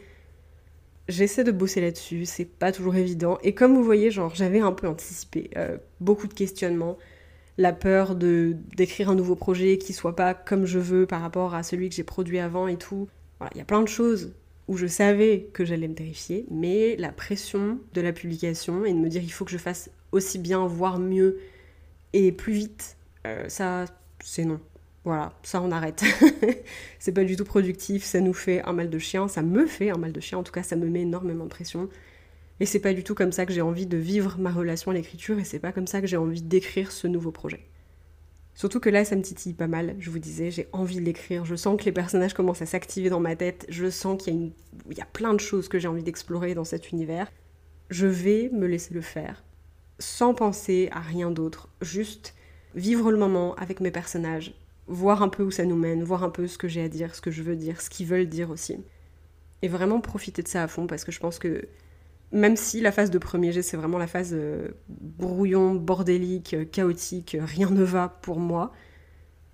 J'essaie 1.07 1.43
de 1.43 1.51
bosser 1.51 1.81
là-dessus, 1.81 2.25
c'est 2.25 2.45
pas 2.45 2.71
toujours 2.71 2.95
évident. 2.95 3.37
Et 3.43 3.53
comme 3.53 3.75
vous 3.75 3.83
voyez, 3.83 4.11
genre 4.11 4.33
j'avais 4.35 4.59
un 4.59 4.71
peu 4.71 4.87
anticipé 4.87 5.49
euh, 5.57 5.77
beaucoup 5.99 6.27
de 6.27 6.33
questionnements, 6.33 6.97
la 7.57 7.73
peur 7.73 8.15
de 8.15 8.55
d'écrire 8.77 9.09
un 9.09 9.15
nouveau 9.15 9.35
projet 9.35 9.77
qui 9.77 9.93
soit 9.93 10.15
pas 10.15 10.33
comme 10.33 10.65
je 10.65 10.79
veux 10.79 11.05
par 11.05 11.21
rapport 11.21 11.53
à 11.55 11.63
celui 11.63 11.89
que 11.89 11.95
j'ai 11.95 12.03
produit 12.03 12.39
avant 12.39 12.67
et 12.67 12.77
tout. 12.77 13.07
Voilà, 13.39 13.51
il 13.55 13.57
y 13.57 13.61
a 13.61 13.65
plein 13.65 13.81
de 13.81 13.87
choses 13.87 14.33
où 14.67 14.77
je 14.77 14.87
savais 14.87 15.49
que 15.53 15.65
j'allais 15.65 15.87
me 15.87 15.95
terrifier, 15.95 16.45
mais 16.49 16.95
la 16.97 17.11
pression 17.11 17.79
de 17.93 18.01
la 18.01 18.13
publication 18.13 18.85
et 18.85 18.93
de 18.93 18.97
me 18.99 19.09
dire 19.09 19.23
il 19.23 19.31
faut 19.31 19.43
que 19.43 19.51
je 19.51 19.57
fasse 19.57 19.89
aussi 20.11 20.39
bien, 20.39 20.65
voire 20.65 20.99
mieux 20.99 21.39
et 22.13 22.31
plus 22.31 22.53
vite, 22.53 22.97
euh, 23.25 23.49
ça 23.49 23.85
c'est 24.23 24.45
non. 24.45 24.59
Voilà, 25.03 25.33
ça 25.43 25.61
on 25.61 25.71
arrête. 25.71 26.03
c'est 26.99 27.11
pas 27.11 27.23
du 27.23 27.35
tout 27.35 27.45
productif, 27.45 28.03
ça 28.03 28.19
nous 28.19 28.33
fait 28.33 28.61
un 28.63 28.73
mal 28.73 28.89
de 28.89 28.99
chien, 28.99 29.27
ça 29.27 29.41
me 29.41 29.65
fait 29.65 29.89
un 29.89 29.97
mal 29.97 30.11
de 30.11 30.19
chien, 30.19 30.37
en 30.37 30.43
tout 30.43 30.51
cas 30.51 30.63
ça 30.63 30.75
me 30.75 30.87
met 30.87 31.01
énormément 31.01 31.45
de 31.45 31.49
pression. 31.49 31.89
Et 32.59 32.67
c'est 32.67 32.79
pas 32.79 32.93
du 32.93 33.03
tout 33.03 33.15
comme 33.15 33.31
ça 33.31 33.47
que 33.47 33.53
j'ai 33.53 33.61
envie 33.61 33.87
de 33.87 33.97
vivre 33.97 34.37
ma 34.37 34.51
relation 34.51 34.91
à 34.91 34.93
l'écriture 34.93 35.39
et 35.39 35.43
c'est 35.43 35.59
pas 35.59 35.71
comme 35.71 35.87
ça 35.87 35.99
que 35.99 36.05
j'ai 36.05 36.17
envie 36.17 36.43
d'écrire 36.43 36.91
ce 36.91 37.07
nouveau 37.07 37.31
projet. 37.31 37.65
Surtout 38.53 38.79
que 38.79 38.89
là, 38.89 39.03
ça 39.05 39.15
me 39.15 39.23
titille 39.23 39.53
pas 39.53 39.65
mal, 39.65 39.95
je 39.97 40.11
vous 40.11 40.19
disais, 40.19 40.51
j'ai 40.51 40.67
envie 40.71 40.97
de 40.97 41.01
l'écrire, 41.01 41.45
je 41.45 41.55
sens 41.55 41.79
que 41.79 41.85
les 41.85 41.91
personnages 41.91 42.35
commencent 42.35 42.61
à 42.61 42.67
s'activer 42.67 43.09
dans 43.09 43.19
ma 43.19 43.35
tête, 43.35 43.65
je 43.69 43.89
sens 43.89 44.21
qu'il 44.21 44.33
y, 44.33 44.37
une... 44.37 44.51
Y 44.91 45.01
a 45.01 45.05
plein 45.05 45.33
de 45.33 45.39
choses 45.39 45.69
que 45.69 45.79
j'ai 45.79 45.87
envie 45.87 46.03
d'explorer 46.03 46.53
dans 46.53 46.63
cet 46.63 46.91
univers. 46.91 47.31
Je 47.89 48.05
vais 48.05 48.51
me 48.53 48.67
laisser 48.67 48.93
le 48.93 49.01
faire, 49.01 49.43
sans 49.97 50.35
penser 50.35 50.89
à 50.91 50.99
rien 50.99 51.31
d'autre, 51.31 51.69
juste 51.81 52.35
vivre 52.75 53.11
le 53.11 53.17
moment 53.17 53.55
avec 53.55 53.79
mes 53.79 53.91
personnages, 53.91 54.53
voir 54.91 55.23
un 55.23 55.29
peu 55.29 55.43
où 55.43 55.51
ça 55.51 55.65
nous 55.65 55.75
mène, 55.75 56.03
voir 56.03 56.23
un 56.23 56.29
peu 56.29 56.47
ce 56.47 56.57
que 56.57 56.67
j'ai 56.67 56.83
à 56.83 56.89
dire, 56.89 57.15
ce 57.15 57.21
que 57.21 57.31
je 57.31 57.43
veux 57.43 57.55
dire, 57.55 57.81
ce 57.81 57.89
qu'ils 57.89 58.07
veulent 58.07 58.27
dire 58.27 58.49
aussi. 58.49 58.77
Et 59.61 59.67
vraiment 59.67 60.01
profiter 60.01 60.43
de 60.43 60.47
ça 60.47 60.63
à 60.63 60.67
fond 60.67 60.87
parce 60.87 61.03
que 61.03 61.11
je 61.11 61.19
pense 61.19 61.39
que 61.39 61.67
même 62.31 62.55
si 62.55 62.81
la 62.81 62.91
phase 62.91 63.11
de 63.11 63.17
premier 63.17 63.51
jet 63.51 63.61
c'est 63.61 63.77
vraiment 63.77 63.97
la 63.97 64.07
phase 64.07 64.31
euh, 64.33 64.69
brouillon, 64.89 65.75
bordélique, 65.75 66.53
euh, 66.53 66.65
chaotique, 66.65 67.35
euh, 67.35 67.43
rien 67.43 67.69
ne 67.69 67.83
va 67.83 68.09
pour 68.21 68.39
moi, 68.39 68.71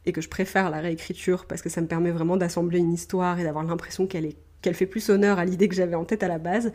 et 0.06 0.12
que 0.12 0.22
je 0.22 0.30
préfère 0.30 0.70
la 0.70 0.80
réécriture 0.80 1.46
parce 1.46 1.62
que 1.62 1.70
ça 1.70 1.82
me 1.82 1.88
permet 1.88 2.12
vraiment 2.12 2.38
d'assembler 2.38 2.80
une 2.80 2.94
histoire 2.94 3.40
et 3.40 3.44
d'avoir 3.44 3.66
l'impression 3.66 4.08
qu'elle 4.08 4.34
fait 4.74 4.86
plus 4.86 5.10
honneur 5.10 5.40
à 5.40 5.46
l'idée 5.46 5.68
que 5.68 5.76
j'avais 5.76 5.96
en 5.96 6.06
tête 6.06 6.24
à 6.24 6.28
la 6.28 6.38
base, 6.40 6.72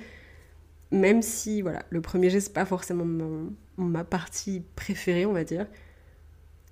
même 0.91 1.23
si 1.23 1.63
voilà, 1.63 1.85
le 1.91 2.01
premier 2.01 2.31
jet 2.31 2.41
c'est 2.41 2.53
pas 2.53 2.67
forcément 2.67 3.07
ma 3.77 4.05
partie 4.05 4.63
préférée, 4.77 5.25
on 5.25 5.33
va 5.33 5.45
dire, 5.45 5.67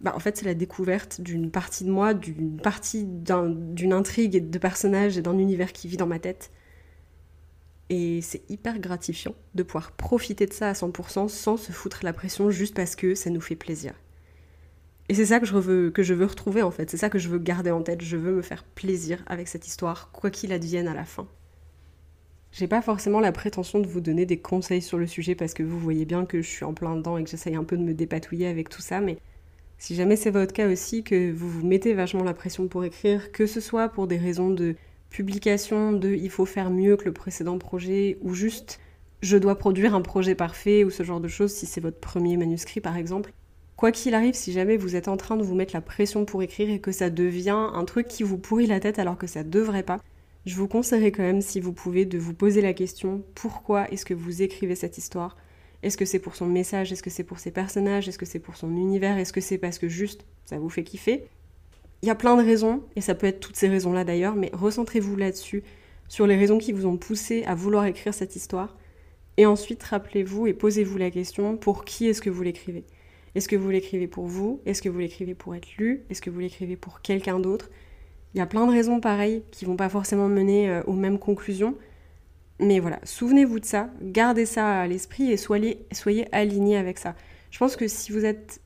bah, 0.01 0.13
en 0.15 0.19
fait, 0.19 0.39
c'est 0.39 0.47
la 0.47 0.55
découverte 0.55 1.21
d'une 1.21 1.51
partie 1.51 1.85
de 1.85 1.91
moi, 1.91 2.15
d'une 2.15 2.57
partie 2.57 3.05
d'une 3.05 3.93
intrigue 3.93 4.49
de 4.49 4.59
personnages 4.59 5.19
et 5.19 5.23
d'un 5.23 5.39
univers 5.39 5.73
qui 5.73 5.89
vit 5.89 5.99
dans 5.99 6.07
ma 6.07 6.19
tête. 6.19 6.51
Et 7.91 8.23
c'est 8.23 8.49
hyper 8.49 8.79
gratifiant 8.79 9.35
de 9.55 9.63
pouvoir 9.63 9.93
profiter 9.93 10.47
de 10.47 10.53
ça 10.53 10.69
à 10.69 10.73
100% 10.73 11.29
sans 11.29 11.57
se 11.57 11.73
foutre 11.73 12.01
la 12.03 12.13
pression 12.13 12.51
juste 12.51 12.75
parce 12.75 12.95
que 12.97 13.15
ça 13.15 13.31
nous 13.31 13.41
fait 13.41 13.57
plaisir. 13.57 13.93
Et 15.09 15.15
c'est 15.15 15.27
ça 15.27 15.41
que 15.41 15.47
je, 15.47 15.57
veux, 15.57 15.91
que 15.91 16.05
je 16.05 16.15
veux 16.15 16.25
retrouver 16.25 16.63
en 16.63 16.71
fait, 16.71 16.89
c'est 16.89 16.97
ça 16.97 17.11
que 17.11 17.19
je 17.19 17.29
veux 17.29 17.39
garder 17.39 17.73
en 17.73 17.83
tête, 17.83 18.01
je 18.01 18.17
veux 18.17 18.33
me 18.33 18.43
faire 18.43 18.63
plaisir 18.63 19.25
avec 19.27 19.49
cette 19.49 19.67
histoire, 19.67 20.13
quoi 20.13 20.31
qu'il 20.31 20.53
advienne 20.53 20.87
à 20.87 20.95
la 20.95 21.05
fin. 21.05 21.27
J'ai 22.53 22.69
pas 22.69 22.81
forcément 22.81 23.19
la 23.19 23.33
prétention 23.33 23.81
de 23.81 23.89
vous 23.89 24.01
donner 24.01 24.25
des 24.25 24.39
conseils 24.39 24.83
sur 24.83 24.99
le 24.99 25.09
sujet 25.09 25.35
parce 25.35 25.53
que 25.53 25.65
vous 25.65 25.79
voyez 25.81 26.05
bien 26.05 26.27
que 26.27 26.43
je 26.43 26.49
suis 26.49 26.65
en 26.65 26.75
plein 26.75 26.95
dedans 26.95 27.17
et 27.17 27.25
que 27.25 27.31
j'essaye 27.31 27.57
un 27.57 27.65
peu 27.65 27.77
de 27.77 27.83
me 27.83 27.93
dépatouiller 27.93 28.47
avec 28.47 28.69
tout 28.69 28.83
ça, 28.83 29.01
mais 29.01 29.19
si 29.81 29.95
jamais 29.95 30.15
c'est 30.15 30.31
votre 30.31 30.53
cas 30.53 30.69
aussi, 30.69 31.03
que 31.03 31.33
vous 31.33 31.49
vous 31.49 31.67
mettez 31.67 31.95
vachement 31.95 32.23
la 32.23 32.35
pression 32.35 32.69
pour 32.69 32.85
écrire, 32.85 33.33
que 33.33 33.47
ce 33.47 33.61
soit 33.61 33.89
pour 33.89 34.07
des 34.07 34.19
raisons 34.19 34.51
de 34.51 34.77
publication, 35.09 35.93
de 35.93 36.11
il 36.11 36.29
faut 36.31 36.45
faire 36.45 36.71
mieux 36.71 36.99
que 36.99 37.07
le 37.07 37.13
précédent 37.13 37.59
projet, 37.59 38.19
ou 38.21 38.35
juste 38.35 38.79
je 39.23 39.39
dois 39.39 39.57
produire 39.57 39.95
un 39.95 40.03
projet 40.03 40.35
parfait, 40.35 40.85
ou 40.85 40.91
ce 40.91 41.03
genre 41.03 41.21
de 41.21 41.29
choses, 41.29 41.53
si 41.53 41.65
c'est 41.65 41.81
votre 41.81 41.99
premier 41.99 42.37
manuscrit 42.37 42.83
par 42.83 42.97
exemple. 42.99 43.33
Quoi 43.77 43.91
qu'il 43.91 44.15
arrive, 44.15 44.35
si 44.35 44.53
jamais 44.53 44.77
vous 44.77 44.97
êtes 44.97 45.09
en 45.09 45.17
train 45.17 45.39
de 45.39 45.43
vous 45.43 45.55
mettre 45.55 45.75
la 45.75 45.81
pression 45.81 46.27
pour 46.27 46.43
écrire 46.43 46.69
et 46.69 46.81
que 46.81 46.93
ça 46.93 47.09
devient 47.09 47.71
un 47.73 47.85
truc 47.87 48.07
qui 48.07 48.23
vous 48.23 48.37
pourrit 48.37 48.67
la 48.67 48.81
tête 48.81 48.99
alors 48.99 49.17
que 49.17 49.27
ça 49.27 49.45
devrait 49.45 49.83
pas, 49.83 49.99
je 50.45 50.57
vous 50.57 50.69
conseillerais 50.69 51.11
quand 51.11 51.23
même, 51.23 51.41
si 51.41 51.59
vous 51.59 51.73
pouvez, 51.73 52.05
de 52.05 52.19
vous 52.19 52.35
poser 52.35 52.61
la 52.61 52.75
question 52.75 53.25
pourquoi 53.35 53.91
est-ce 53.91 54.05
que 54.05 54.13
vous 54.13 54.43
écrivez 54.43 54.75
cette 54.75 54.99
histoire? 54.99 55.39
Est-ce 55.83 55.97
que 55.97 56.05
c'est 56.05 56.19
pour 56.19 56.37
son 56.37 56.47
message? 56.47 56.93
Est-ce 56.93 57.03
que 57.03 57.11
c'est 57.11 57.25
pour 57.25 57.39
ses 57.39 57.51
personnages? 57.51 58.09
Est-ce 58.09 58.19
que 58.19 58.27
c'est 58.27 58.39
pour 58.39 58.57
son 58.57 58.77
univers? 58.77 59.19
Est-ce 59.19 59.33
que 59.33 59.41
c'est 59.41 59.59
parce 59.59 59.79
que 59.79 59.89
juste 59.89 60.27
ça 60.45 60.59
vous 60.59 60.69
fait 60.69 60.85
kiffer? 60.85 61.25
Il 62.03 62.07
y 62.07 62.11
a 62.11 62.15
plein 62.15 62.37
de 62.37 62.43
raisons, 62.43 62.83
et 62.97 63.01
ça 63.01 63.15
peut 63.15 63.27
être 63.27 63.41
toutes 63.41 63.57
ces 63.57 63.69
raisons-là 63.69 64.05
d'ailleurs, 64.05 64.35
mais 64.35 64.51
recentrez-vous 64.55 65.17
là-dessus, 65.17 65.63
sur 66.09 66.27
les 66.27 66.37
raisons 66.37 66.59
qui 66.59 66.73
vous 66.73 66.87
ont 66.87 66.97
poussé 66.97 67.45
à 67.45 67.55
vouloir 67.55 67.85
écrire 67.85 68.15
cette 68.15 68.37
histoire. 68.37 68.77
Et 69.37 69.47
ensuite, 69.47 69.83
rappelez-vous 69.83 70.47
et 70.47 70.55
posez-vous 70.55 70.99
la 70.99 71.11
question 71.11 71.57
pour 71.57 71.85
qui 71.85 72.09
est-ce 72.09 72.21
que 72.21 72.31
vous 72.31 72.43
l'écrivez? 72.43 72.85
Est-ce 73.35 73.49
que 73.49 73.57
vous 73.57 73.71
l'écrivez 73.71 74.09
pour 74.09 74.27
vous? 74.27 74.61
Est-ce 74.67 74.83
que 74.83 74.89
vous 74.89 74.99
l'écrivez 74.99 75.35
pour 75.35 75.55
être 75.55 75.77
lu? 75.77 76.03
Est-ce 76.11 76.21
que 76.21 76.31
vous 76.31 76.41
l'écrivez 76.41 76.77
pour 76.77 77.01
quelqu'un 77.01 77.39
d'autre? 77.39 77.71
Il 78.35 78.39
y 78.39 78.41
a 78.41 78.47
plein 78.47 78.67
de 78.67 78.73
raisons 78.73 79.01
pareilles 79.01 79.43
qui 79.51 79.65
vont 79.65 79.77
pas 79.77 79.89
forcément 79.89 80.29
mener 80.29 80.69
euh, 80.69 80.83
aux 80.85 80.95
mêmes 80.95 81.19
conclusions, 81.19 81.77
mais 82.61 82.79
voilà, 82.79 83.01
souvenez-vous 83.05 83.61
de 83.61 83.65
ça, 83.65 83.91
gardez 84.03 84.47
ça 84.47 84.81
à 84.81 84.87
l'esprit 84.87 85.33
et 85.33 85.37
soyez, 85.37 85.87
soyez 85.93 86.27
alignés 86.35 86.77
avec 86.77 86.99
ça. 86.99 87.15
Je 87.51 87.59
pense 87.59 87.77
que 87.77 87.89
si 87.89 88.13
vous 88.13 88.25
êtes, 88.25 88.61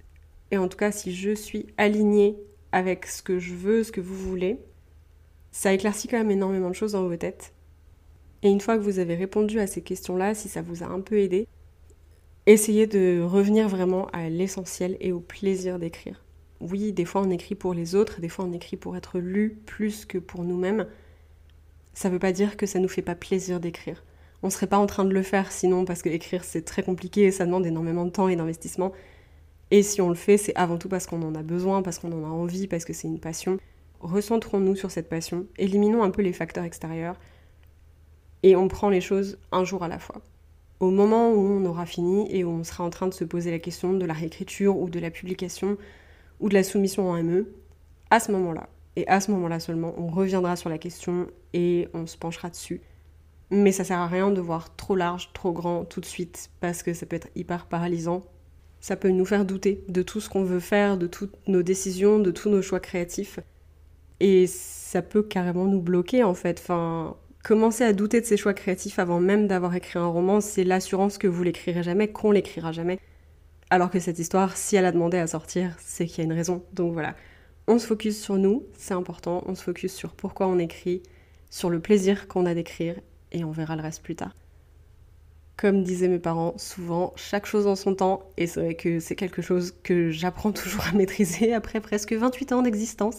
et 0.51 0.59
en 0.59 0.69
tout 0.69 0.77
cas 0.77 0.93
si 0.93 1.15
je 1.15 1.35
suis 1.35 1.67
alignée 1.77 2.37
avec 2.73 3.07
ce 3.07 3.23
que 3.23 3.39
je 3.39 3.55
veux, 3.55 3.85
ce 3.85 3.93
que 3.93 4.01
vous 4.01 4.17
voulez, 4.17 4.59
ça 5.53 5.73
éclaircit 5.73 6.09
quand 6.09 6.19
même 6.19 6.33
énormément 6.33 6.71
de 6.71 6.75
choses 6.75 6.93
dans 6.93 7.07
vos 7.07 7.17
têtes. 7.17 7.55
Et 8.43 8.51
une 8.51 8.61
fois 8.61 8.77
que 8.77 8.83
vous 8.83 8.99
avez 8.99 9.15
répondu 9.15 9.61
à 9.61 9.67
ces 9.67 9.81
questions-là, 9.81 10.35
si 10.35 10.49
ça 10.49 10.61
vous 10.61 10.83
a 10.83 10.87
un 10.87 11.01
peu 11.01 11.19
aidé, 11.19 11.47
essayez 12.47 12.87
de 12.87 13.23
revenir 13.23 13.69
vraiment 13.69 14.09
à 14.09 14.29
l'essentiel 14.29 14.97
et 15.01 15.13
au 15.13 15.21
plaisir 15.21 15.79
d'écrire. 15.79 16.25
Oui, 16.61 16.93
des 16.93 17.05
fois 17.05 17.23
on 17.23 17.31
écrit 17.31 17.55
pour 17.55 17.75
les 17.75 17.95
autres, 17.95 18.21
des 18.21 18.29
fois 18.29 18.45
on 18.45 18.53
écrit 18.53 18.77
pour 18.77 18.97
être 18.97 19.19
lu 19.19 19.57
plus 19.67 20.05
que 20.05 20.19
pour 20.19 20.43
nous-mêmes 20.45 20.87
ça 21.95 22.09
veut 22.09 22.19
pas 22.19 22.33
dire 22.33 22.57
que 22.57 22.67
ça 22.67 22.79
nous 22.79 22.89
fait 22.89 23.03
pas 23.03 23.15
plaisir 23.15 23.61
d'écrire. 23.61 24.05
On 24.43 24.51
serait 24.51 24.67
pas 24.67 24.79
en 24.79 24.87
train 24.87 25.05
de 25.05 25.15
le 25.15 25.23
faire 25.23 25.51
sinon 25.53 25.85
parce 25.85 26.03
que 26.03 26.09
écrire 26.09 26.45
c'est 26.45 26.63
très 26.63 26.83
compliqué 26.83 27.23
et 27.23 27.31
ça 27.31 27.47
demande 27.47 27.67
énormément 27.67 28.05
de 28.05 28.11
temps 28.11 28.29
et 28.29 28.37
d'investissement. 28.37 28.93
Et 29.71 29.83
si 29.83 30.01
on 30.01 30.09
le 30.09 30.15
fait, 30.15 30.37
c'est 30.37 30.55
avant 30.57 30.77
tout 30.77 30.89
parce 30.89 31.07
qu'on 31.07 31.23
en 31.23 31.35
a 31.35 31.43
besoin, 31.43 31.83
parce 31.83 31.99
qu'on 31.99 32.13
en 32.13 32.25
a 32.25 32.31
envie, 32.31 32.67
parce 32.67 32.85
que 32.85 32.93
c'est 32.93 33.09
une 33.09 33.21
passion. 33.21 33.59
Recentrons-nous 34.01 34.77
sur 34.77 34.91
cette 34.91 35.09
passion, 35.09 35.47
éliminons 35.57 36.03
un 36.03 36.11
peu 36.11 36.21
les 36.21 36.35
facteurs 36.35 36.65
extérieurs 36.65 37.17
et 38.43 38.57
on 38.57 38.69
prend 38.69 38.91
les 38.91 39.01
choses 39.01 39.39
un 39.53 39.65
jour 39.65 39.83
à 39.83 39.89
la 39.89 39.99
fois. 39.99 40.21
Au 40.81 40.91
moment 40.91 41.31
où 41.31 41.39
on 41.39 41.65
aura 41.65 41.87
fini 41.87 42.27
et 42.31 42.45
où 42.45 42.51
on 42.51 42.65
sera 42.65 42.85
en 42.85 42.91
train 42.91 43.07
de 43.07 43.15
se 43.15 43.25
poser 43.25 43.51
la 43.51 43.59
question 43.59 43.95
de 43.95 44.05
la 44.05 44.13
réécriture 44.13 44.77
ou 44.77 44.91
de 44.91 45.01
la 45.01 45.11
publication 45.11 45.79
ou 46.41 46.51
de 46.51 46.55
la 46.55 46.63
soumission 46.63 47.09
en 47.09 47.23
ME, 47.23 47.47
à 48.11 48.21
ce 48.21 48.33
moment-là, 48.33 48.69
et 48.97 49.07
à 49.09 49.21
ce 49.21 49.31
moment-là 49.33 49.61
seulement, 49.61 49.95
on 49.99 50.07
reviendra 50.07 50.57
sur 50.57 50.71
la 50.71 50.79
question 50.79 51.27
et 51.53 51.89
on 51.95 52.07
se 52.07 52.17
penchera 52.17 52.51
dessus. 52.51 52.81
Mais 53.51 53.73
ça 53.73 53.85
sert 53.85 53.99
à 53.99 54.07
rien 54.07 54.31
de 54.31 54.41
voir 54.41 54.75
trop 54.77 54.97
large, 54.97 55.31
trop 55.33 55.53
grand 55.53 55.85
tout 55.85 56.01
de 56.01 56.07
suite, 56.07 56.51
parce 56.61 56.83
que 56.83 56.95
ça 56.95 57.07
peut 57.07 57.17
être 57.17 57.29
hyper 57.35 57.67
paralysant. 57.67 58.23
Ça 58.81 58.97
peut 58.97 59.11
nous 59.11 59.25
faire 59.25 59.45
douter 59.45 59.85
de 59.89 60.03
tout 60.03 60.21
ce 60.21 60.29
qu'on 60.29 60.45
veut 60.45 60.61
faire, 60.61 60.97
de 60.97 61.07
toutes 61.07 61.35
nos 61.49 61.63
décisions, 61.63 62.19
de 62.19 62.31
tous 62.31 62.51
nos 62.51 62.63
choix 62.63 62.81
créatifs. 62.81 63.41
Et 64.21 64.47
ça 64.47 65.03
peut 65.03 65.23
carrément 65.23 65.65
nous 65.65 65.81
bloquer 65.81 66.23
en 66.23 66.35
fait. 66.35 66.61
Enfin, 66.61 67.17
commencer 67.43 67.85
à 67.85 67.93
douter 67.93 68.21
de 68.21 68.27
ses 68.27 68.37
choix 68.37 68.55
créatifs 68.55 68.99
avant 68.99 69.21
même 69.21 69.49
d'avoir 69.49 69.75
écrit 69.75 69.99
un 69.99 70.07
roman, 70.07 70.41
c'est 70.41 70.65
l'assurance 70.65 71.19
que 71.19 71.27
vous 71.27 71.43
l'écrirez 71.43 71.83
jamais, 71.83 72.09
qu'on 72.09 72.31
l'écrira 72.31 72.73
jamais. 72.73 73.01
Alors 73.71 73.91
que 73.91 73.99
cette 73.99 74.19
histoire, 74.19 74.57
si 74.57 74.77
elle 74.77 74.85
a 74.85 74.93
demandé 74.93 75.19
à 75.19 75.27
sortir, 75.27 75.75
c'est 75.81 76.07
qu'il 76.07 76.19
y 76.19 76.21
a 76.23 76.25
une 76.25 76.37
raison. 76.37 76.63
Donc 76.73 76.93
voilà 76.93 77.15
on 77.67 77.79
se 77.79 77.87
focus 77.87 78.21
sur 78.21 78.37
nous, 78.37 78.67
c'est 78.77 78.95
important, 78.95 79.43
on 79.47 79.55
se 79.55 79.63
focus 79.63 79.95
sur 79.95 80.13
pourquoi 80.13 80.47
on 80.47 80.59
écrit, 80.59 81.03
sur 81.51 81.71
le 81.71 81.81
plaisir 81.81 82.29
qu'on 82.29 82.47
a 82.47 82.55
d'écrire, 82.55 82.97
et 83.33 83.45
on 83.45 83.51
verra 83.51 83.77
le 83.77 83.83
reste 83.83 84.03
plus 84.03 84.17
tard. 84.17 84.35
Comme 85.57 85.83
disaient 85.83 86.09
mes 86.09 86.19
parents, 86.19 86.55
souvent, 86.59 87.13
chaque 87.17 87.47
chose 87.47 87.67
en 87.67 87.77
son 87.77 87.95
temps, 87.95 88.29
et 88.37 88.47
c'est 88.47 88.61
vrai 88.61 88.75
que 88.75 89.01
c'est 89.01 89.17
quelque 89.17 89.41
chose 89.41 89.75
que 89.83 90.11
j'apprends 90.11 90.53
toujours 90.53 90.87
à 90.87 90.93
maîtriser 90.93 91.55
après 91.55 91.81
presque 91.81 92.13
28 92.13 92.53
ans 92.53 92.63
d'existence. 92.63 93.19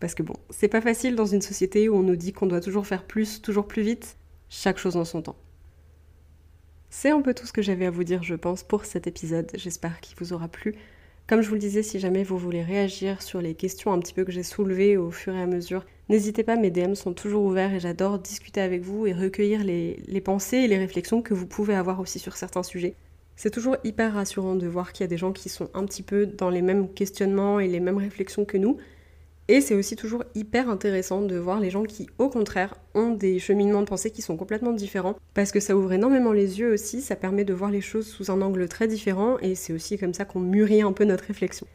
Parce 0.00 0.14
que 0.14 0.22
bon, 0.22 0.36
c'est 0.50 0.68
pas 0.68 0.80
facile 0.80 1.16
dans 1.16 1.26
une 1.26 1.42
société 1.42 1.88
où 1.88 1.96
on 1.96 2.02
nous 2.02 2.16
dit 2.16 2.32
qu'on 2.32 2.46
doit 2.46 2.60
toujours 2.60 2.86
faire 2.86 3.04
plus, 3.04 3.42
toujours 3.42 3.66
plus 3.66 3.82
vite, 3.82 4.16
chaque 4.48 4.78
chose 4.78 4.96
en 4.96 5.04
son 5.04 5.22
temps. 5.22 5.36
C'est 6.90 7.10
un 7.10 7.20
peu 7.20 7.34
tout 7.34 7.46
ce 7.46 7.52
que 7.52 7.62
j'avais 7.62 7.86
à 7.86 7.90
vous 7.90 8.04
dire, 8.04 8.22
je 8.22 8.34
pense, 8.34 8.62
pour 8.62 8.84
cet 8.84 9.06
épisode. 9.06 9.50
J'espère 9.54 10.00
qu'il 10.00 10.16
vous 10.16 10.32
aura 10.32 10.48
plu. 10.48 10.74
Comme 11.28 11.42
je 11.42 11.48
vous 11.48 11.54
le 11.54 11.60
disais, 11.60 11.82
si 11.84 12.00
jamais 12.00 12.24
vous 12.24 12.38
voulez 12.38 12.62
réagir 12.62 13.22
sur 13.22 13.40
les 13.40 13.54
questions 13.54 13.92
un 13.92 14.00
petit 14.00 14.14
peu 14.14 14.24
que 14.24 14.32
j'ai 14.32 14.42
soulevées 14.42 14.96
au 14.96 15.10
fur 15.12 15.34
et 15.34 15.42
à 15.42 15.46
mesure, 15.46 15.84
N'hésitez 16.08 16.42
pas, 16.42 16.56
mes 16.56 16.70
DM 16.70 16.94
sont 16.94 17.12
toujours 17.12 17.44
ouverts 17.44 17.74
et 17.74 17.80
j'adore 17.80 18.18
discuter 18.18 18.62
avec 18.62 18.80
vous 18.80 19.06
et 19.06 19.12
recueillir 19.12 19.62
les, 19.62 20.02
les 20.06 20.22
pensées 20.22 20.56
et 20.56 20.66
les 20.66 20.78
réflexions 20.78 21.20
que 21.20 21.34
vous 21.34 21.46
pouvez 21.46 21.74
avoir 21.74 22.00
aussi 22.00 22.18
sur 22.18 22.34
certains 22.34 22.62
sujets. 22.62 22.94
C'est 23.36 23.50
toujours 23.50 23.76
hyper 23.84 24.14
rassurant 24.14 24.54
de 24.54 24.66
voir 24.66 24.92
qu'il 24.92 25.04
y 25.04 25.06
a 25.06 25.08
des 25.08 25.18
gens 25.18 25.32
qui 25.32 25.50
sont 25.50 25.68
un 25.74 25.84
petit 25.84 26.02
peu 26.02 26.24
dans 26.24 26.48
les 26.48 26.62
mêmes 26.62 26.88
questionnements 26.88 27.60
et 27.60 27.68
les 27.68 27.78
mêmes 27.78 27.98
réflexions 27.98 28.46
que 28.46 28.56
nous. 28.56 28.78
Et 29.50 29.62
c'est 29.62 29.74
aussi 29.74 29.96
toujours 29.96 30.24
hyper 30.34 30.68
intéressant 30.68 31.22
de 31.22 31.36
voir 31.36 31.58
les 31.58 31.70
gens 31.70 31.84
qui, 31.84 32.06
au 32.18 32.28
contraire, 32.28 32.74
ont 32.94 33.10
des 33.10 33.38
cheminements 33.38 33.80
de 33.80 33.86
pensée 33.86 34.10
qui 34.10 34.20
sont 34.20 34.36
complètement 34.36 34.72
différents, 34.72 35.16
parce 35.32 35.52
que 35.52 35.60
ça 35.60 35.74
ouvre 35.74 35.92
énormément 35.92 36.32
les 36.32 36.60
yeux 36.60 36.72
aussi, 36.72 37.00
ça 37.00 37.16
permet 37.16 37.46
de 37.46 37.54
voir 37.54 37.70
les 37.70 37.80
choses 37.80 38.06
sous 38.06 38.30
un 38.30 38.42
angle 38.42 38.68
très 38.68 38.86
différent, 38.86 39.38
et 39.40 39.54
c'est 39.54 39.72
aussi 39.72 39.96
comme 39.96 40.12
ça 40.12 40.26
qu'on 40.26 40.40
mûrit 40.40 40.82
un 40.82 40.92
peu 40.92 41.04
notre 41.04 41.24
réflexion. 41.24 41.66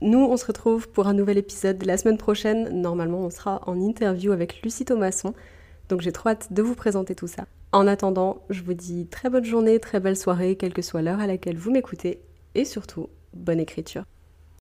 Nous, 0.00 0.20
on 0.20 0.36
se 0.36 0.46
retrouve 0.46 0.88
pour 0.88 1.08
un 1.08 1.14
nouvel 1.14 1.38
épisode 1.38 1.84
la 1.84 1.98
semaine 1.98 2.18
prochaine. 2.18 2.80
Normalement, 2.80 3.18
on 3.18 3.30
sera 3.30 3.60
en 3.66 3.80
interview 3.80 4.30
avec 4.30 4.62
Lucie 4.62 4.84
Thomasson. 4.84 5.34
Donc 5.88 6.02
j'ai 6.02 6.12
trop 6.12 6.28
hâte 6.28 6.52
de 6.52 6.62
vous 6.62 6.76
présenter 6.76 7.16
tout 7.16 7.26
ça. 7.26 7.46
En 7.72 7.86
attendant, 7.88 8.42
je 8.48 8.62
vous 8.62 8.74
dis 8.74 9.08
très 9.08 9.28
bonne 9.28 9.44
journée, 9.44 9.80
très 9.80 9.98
belle 9.98 10.16
soirée, 10.16 10.54
quelle 10.54 10.72
que 10.72 10.82
soit 10.82 11.02
l'heure 11.02 11.18
à 11.18 11.26
laquelle 11.26 11.56
vous 11.56 11.72
m'écoutez. 11.72 12.22
Et 12.54 12.64
surtout, 12.64 13.08
bonne 13.34 13.58
écriture. 13.58 14.04